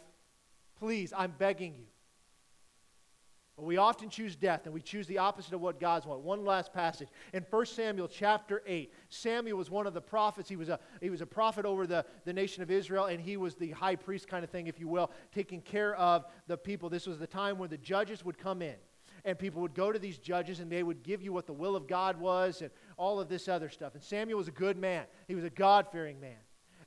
[0.79, 1.87] Please, I'm begging you.
[3.57, 6.21] But we often choose death and we choose the opposite of what God's want.
[6.21, 7.09] One last passage.
[7.33, 10.47] In 1 Samuel chapter 8, Samuel was one of the prophets.
[10.47, 13.39] He was a, he was a prophet over the, the nation of Israel, and he
[13.39, 16.91] was the high priest kind of thing, if you will, taking care of the people.
[16.91, 18.77] This was the time when the judges would come in.
[19.25, 21.75] And people would go to these judges and they would give you what the will
[21.77, 23.95] of God was and all of this other stuff.
[23.95, 26.37] And Samuel was a good man, he was a God fearing man.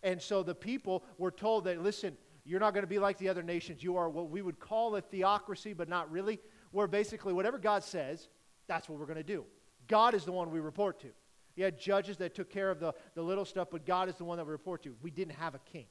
[0.04, 2.16] And so the people were told that, listen,
[2.46, 3.84] you're not going to be like the other nations.
[3.84, 6.40] You are what we would call a theocracy, but not really
[6.72, 8.28] where basically whatever God says,
[8.68, 9.46] that's what we're going to do.
[9.88, 11.08] God is the one we report to.
[11.56, 14.24] You had judges that took care of the, the little stuff, but God is the
[14.24, 14.96] one that we report to.
[15.02, 15.88] We didn't have a king.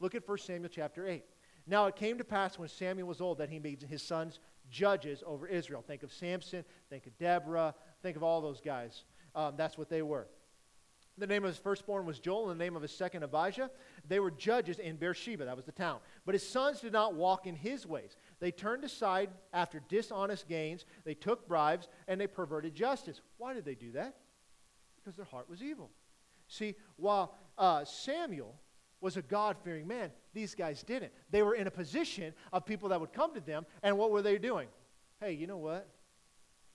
[0.00, 1.24] Look at 1 Samuel chapter 8.
[1.66, 5.22] Now it came to pass when Samuel was old that he made his sons judges
[5.26, 5.82] over Israel.
[5.86, 9.04] Think of Samson, think of Deborah, think of all those guys.
[9.34, 10.26] Um, that's what they were.
[11.18, 13.70] The name of his firstborn was Joel, and the name of his second, Abijah.
[14.06, 16.00] They were judges in Beersheba, that was the town.
[16.26, 18.16] But his sons did not walk in his ways.
[18.38, 23.20] They turned aside after dishonest gains, they took bribes, and they perverted justice.
[23.38, 24.16] Why did they do that?
[24.96, 25.90] Because their heart was evil.
[26.48, 28.54] See, while uh, Samuel
[29.00, 31.12] was a God fearing man, these guys didn't.
[31.30, 34.22] They were in a position of people that would come to them, and what were
[34.22, 34.68] they doing?
[35.20, 35.88] Hey, you know what?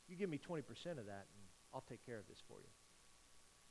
[0.07, 1.43] You give me 20% of that, and
[1.74, 2.68] I'll take care of this for you.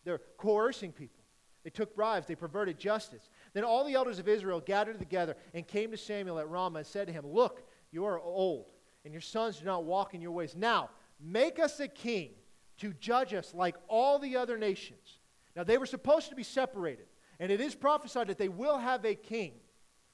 [0.04, 1.24] They're coercing people.
[1.62, 2.26] They took bribes.
[2.26, 3.28] They perverted justice.
[3.52, 6.86] Then all the elders of Israel gathered together and came to Samuel at Ramah and
[6.86, 7.62] said to him, Look,
[7.92, 8.66] you are old,
[9.04, 10.54] and your sons do not walk in your ways.
[10.56, 12.30] Now, make us a king
[12.78, 15.18] to judge us like all the other nations.
[15.56, 17.06] Now, they were supposed to be separated,
[17.38, 19.52] and it is prophesied that they will have a king.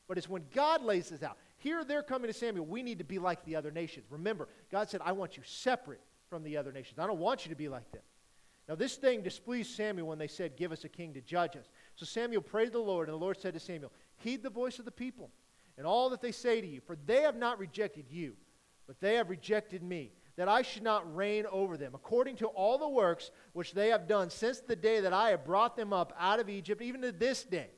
[0.09, 1.37] But it's when God lays this out.
[1.59, 2.67] Here they're coming to Samuel.
[2.67, 4.07] We need to be like the other nations.
[4.11, 6.99] Remember, God said, I want you separate from the other nations.
[6.99, 8.03] I don't want you to be like them.
[8.69, 11.67] Now, this thing displeased Samuel when they said, Give us a king to judge us.
[11.95, 14.79] So Samuel prayed to the Lord, and the Lord said to Samuel, Heed the voice
[14.79, 15.31] of the people
[15.77, 18.35] and all that they say to you, for they have not rejected you,
[18.87, 22.79] but they have rejected me, that I should not reign over them, according to all
[22.79, 26.13] the works which they have done since the day that I have brought them up
[26.19, 27.71] out of Egypt, even to this day,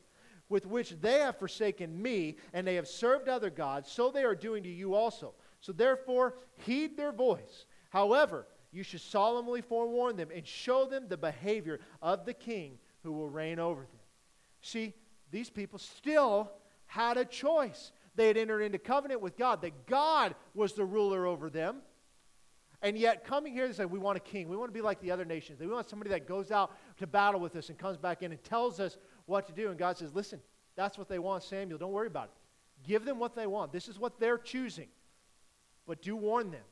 [0.48, 4.34] with which they have forsaken me, and they have served other gods, so they are
[4.34, 5.34] doing to you also.
[5.60, 6.34] So therefore,
[6.66, 7.66] heed their voice.
[7.90, 13.12] However, you should solemnly forewarn them and show them the behavior of the king who
[13.12, 14.00] will reign over them.
[14.60, 14.94] See,
[15.30, 16.50] these people still
[16.88, 17.92] had a choice.
[18.16, 21.76] They had entered into covenant with God, that God was the ruler over them.
[22.82, 24.48] And yet, coming here, they say, We want a king.
[24.48, 25.60] We want to be like the other nations.
[25.60, 28.42] We want somebody that goes out to battle with us and comes back in and
[28.42, 29.68] tells us what to do.
[29.70, 30.40] And God says, Listen,
[30.76, 31.78] that's what they want, Samuel.
[31.78, 32.86] Don't worry about it.
[32.86, 33.72] Give them what they want.
[33.72, 34.88] This is what they're choosing.
[35.86, 36.64] But do warn them.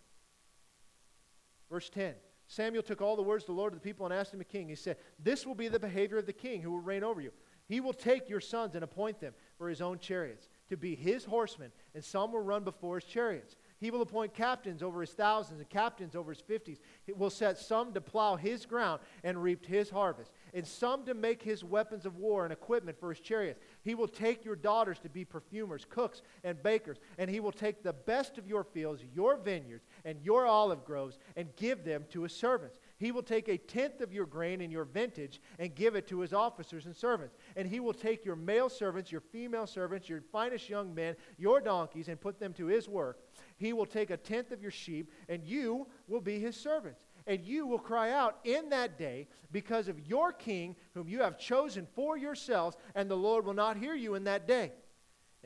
[1.71, 2.15] Verse 10
[2.49, 4.45] Samuel took all the words of the Lord to the people and asked him a
[4.45, 4.69] king.
[4.69, 7.33] He said, This will be the behavior of the king who will reign over you.
[7.69, 11.25] He will take your sons and appoint them for his own chariots, to be his
[11.25, 13.57] horsemen, and some will run before his chariots.
[13.79, 16.81] He will appoint captains over his thousands and captains over his fifties.
[17.05, 21.13] He will set some to plow his ground and reap his harvest, and some to
[21.13, 23.61] make his weapons of war and equipment for his chariots.
[23.83, 27.83] He will take your daughters to be perfumers, cooks, and bakers, and he will take
[27.83, 32.23] the best of your fields, your vineyards, and your olive groves, and give them to
[32.23, 32.79] his servants.
[32.99, 36.21] He will take a tenth of your grain and your vintage and give it to
[36.21, 37.37] his officers and servants.
[37.55, 41.61] And he will take your male servants, your female servants, your finest young men, your
[41.61, 43.21] donkeys, and put them to his work.
[43.59, 47.05] He will take a tenth of your sheep, and you will be his servants.
[47.27, 51.39] And you will cry out in that day because of your king, whom you have
[51.39, 54.73] chosen for yourselves, and the Lord will not hear you in that day.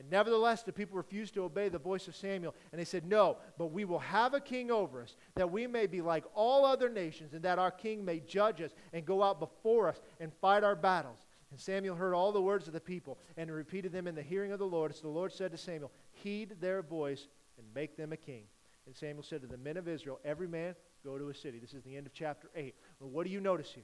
[0.01, 2.55] And nevertheless, the people refused to obey the voice of Samuel.
[2.71, 5.85] And they said, No, but we will have a king over us, that we may
[5.85, 9.39] be like all other nations, and that our king may judge us and go out
[9.39, 11.19] before us and fight our battles.
[11.51, 14.51] And Samuel heard all the words of the people and repeated them in the hearing
[14.51, 14.95] of the Lord.
[14.95, 17.27] So the Lord said to Samuel, Heed their voice
[17.59, 18.45] and make them a king.
[18.87, 20.73] And Samuel said to the men of Israel, Every man
[21.05, 21.59] go to a city.
[21.59, 22.73] This is the end of chapter 8.
[22.99, 23.83] Well, what do you notice here?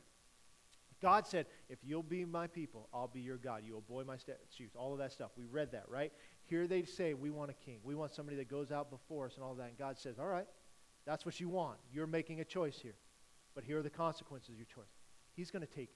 [1.02, 3.62] God said, If you'll be my people, I'll be your God.
[3.66, 5.32] You obey my statutes, all of that stuff.
[5.38, 6.12] We read that, right?
[6.46, 7.80] Here they say, We want a king.
[7.84, 9.70] We want somebody that goes out before us and all that.
[9.70, 10.48] And God says, All right,
[11.06, 11.78] that's what you want.
[11.92, 12.96] You're making a choice here.
[13.54, 14.86] But here are the consequences of your choice.
[15.34, 15.90] He's going to take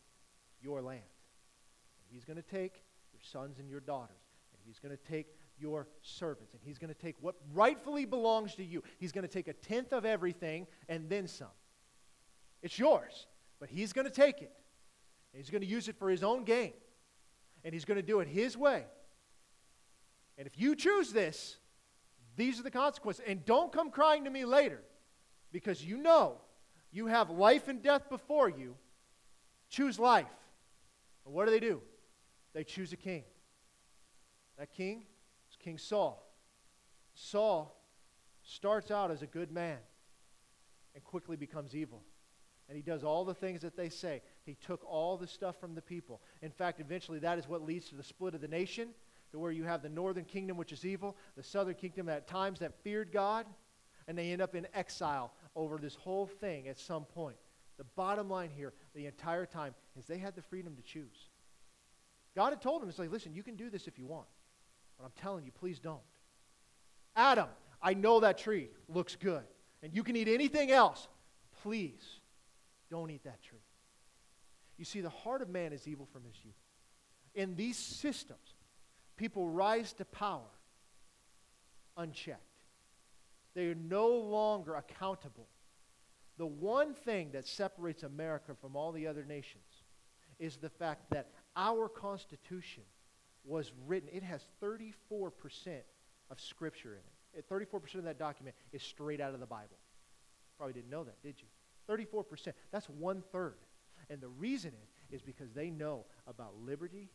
[0.61, 0.99] your land.
[1.01, 2.83] And he's going to take
[3.13, 4.15] your sons and your daughters.
[4.53, 6.53] And he's going to take your servants.
[6.53, 8.83] And he's going to take what rightfully belongs to you.
[8.99, 11.47] He's going to take a tenth of everything and then some.
[12.61, 13.27] It's yours,
[13.59, 14.51] but he's going to take it.
[15.33, 16.73] He's going to use it for his own gain.
[17.63, 18.85] And he's going to do it his way.
[20.37, 21.57] And if you choose this,
[22.35, 23.23] these are the consequences.
[23.27, 24.81] And don't come crying to me later
[25.51, 26.37] because you know
[26.91, 28.75] you have life and death before you.
[29.69, 30.25] Choose life.
[31.25, 31.81] And what do they do?
[32.53, 33.23] They choose a king.
[34.57, 35.03] That king
[35.49, 36.27] is King Saul.
[37.13, 37.77] Saul
[38.43, 39.77] starts out as a good man
[40.93, 42.03] and quickly becomes evil.
[42.67, 44.21] And he does all the things that they say.
[44.45, 46.21] He took all the stuff from the people.
[46.41, 48.89] In fact, eventually that is what leads to the split of the nation,
[49.31, 52.59] to where you have the northern kingdom, which is evil, the southern kingdom at times
[52.59, 53.45] that feared God,
[54.07, 57.37] and they end up in exile over this whole thing at some point.
[57.77, 61.29] The bottom line here, the entire time, is they had the freedom to choose.
[62.35, 64.27] God had told them, it's like, listen, you can do this if you want,
[64.97, 66.01] but I'm telling you, please don't.
[67.15, 67.47] Adam,
[67.81, 69.43] I know that tree looks good,
[69.83, 71.07] and you can eat anything else.
[71.61, 72.19] Please
[72.89, 73.59] don't eat that tree.
[74.81, 76.55] You see, the heart of man is evil from his youth.
[77.35, 78.55] In these systems,
[79.15, 80.49] people rise to power
[81.97, 82.63] unchecked.
[83.53, 85.45] They are no longer accountable.
[86.39, 89.83] The one thing that separates America from all the other nations
[90.39, 92.81] is the fact that our Constitution
[93.43, 95.31] was written, it has 34%
[96.31, 97.47] of Scripture in it.
[97.47, 99.77] 34% of that document is straight out of the Bible.
[100.57, 101.47] Probably didn't know that, did you?
[101.87, 102.53] 34%.
[102.71, 103.53] That's one third.
[104.11, 107.09] And the reason is, is because they know about liberty,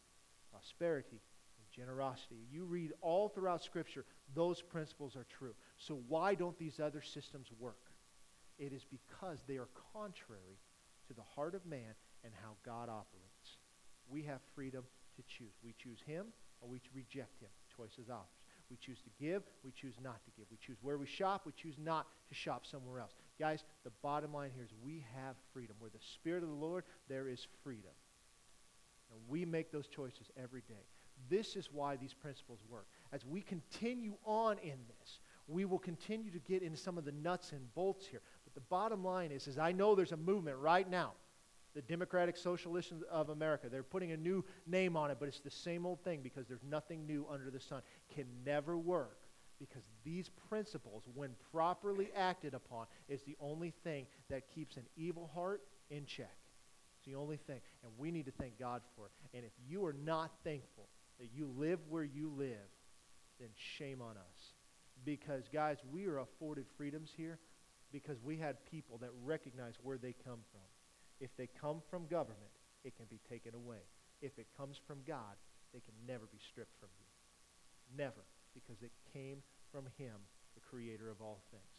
[0.50, 1.20] prosperity,
[1.58, 2.46] and generosity.
[2.50, 5.54] You read all throughout Scripture, those principles are true.
[5.76, 7.90] So why don't these other systems work?
[8.58, 10.58] It is because they are contrary
[11.08, 11.94] to the heart of man
[12.24, 13.58] and how God operates.
[14.08, 14.84] we have freedom
[15.16, 15.52] to choose.
[15.62, 16.26] We choose Him
[16.60, 17.50] or we reject Him.
[17.76, 18.24] Choice is ours.
[18.70, 20.46] We choose to give, we choose not to give.
[20.50, 23.12] We choose where we shop, we choose not to shop somewhere else.
[23.38, 25.76] Guys, the bottom line here is we have freedom.
[25.78, 27.90] Where the Spirit of the Lord, there is freedom.
[29.12, 30.86] And we make those choices every day.
[31.28, 32.86] This is why these principles work.
[33.12, 37.12] As we continue on in this, we will continue to get into some of the
[37.12, 38.20] nuts and bolts here.
[38.44, 41.12] But the bottom line is, is I know there's a movement right now
[41.74, 43.68] the Democratic Socialists of America.
[43.68, 46.64] They're putting a new name on it, but it's the same old thing because there's
[46.68, 47.82] nothing new under the sun.
[48.14, 49.25] Can never work
[49.58, 55.30] because these principles, when properly acted upon, is the only thing that keeps an evil
[55.34, 56.36] heart in check.
[56.96, 57.60] It's the only thing.
[57.82, 59.12] And we need to thank God for it.
[59.36, 60.88] And if you are not thankful
[61.18, 62.68] that you live where you live,
[63.40, 63.48] then
[63.78, 64.52] shame on us.
[65.04, 67.38] Because, guys, we are afforded freedoms here
[67.92, 70.60] because we had people that recognize where they come from.
[71.20, 72.52] If they come from government,
[72.84, 73.84] it can be taken away.
[74.20, 75.36] If it comes from God,
[75.72, 77.96] they can never be stripped from you.
[77.96, 78.24] Never,
[78.56, 80.16] because it came from him,
[80.54, 81.75] the creator of all things.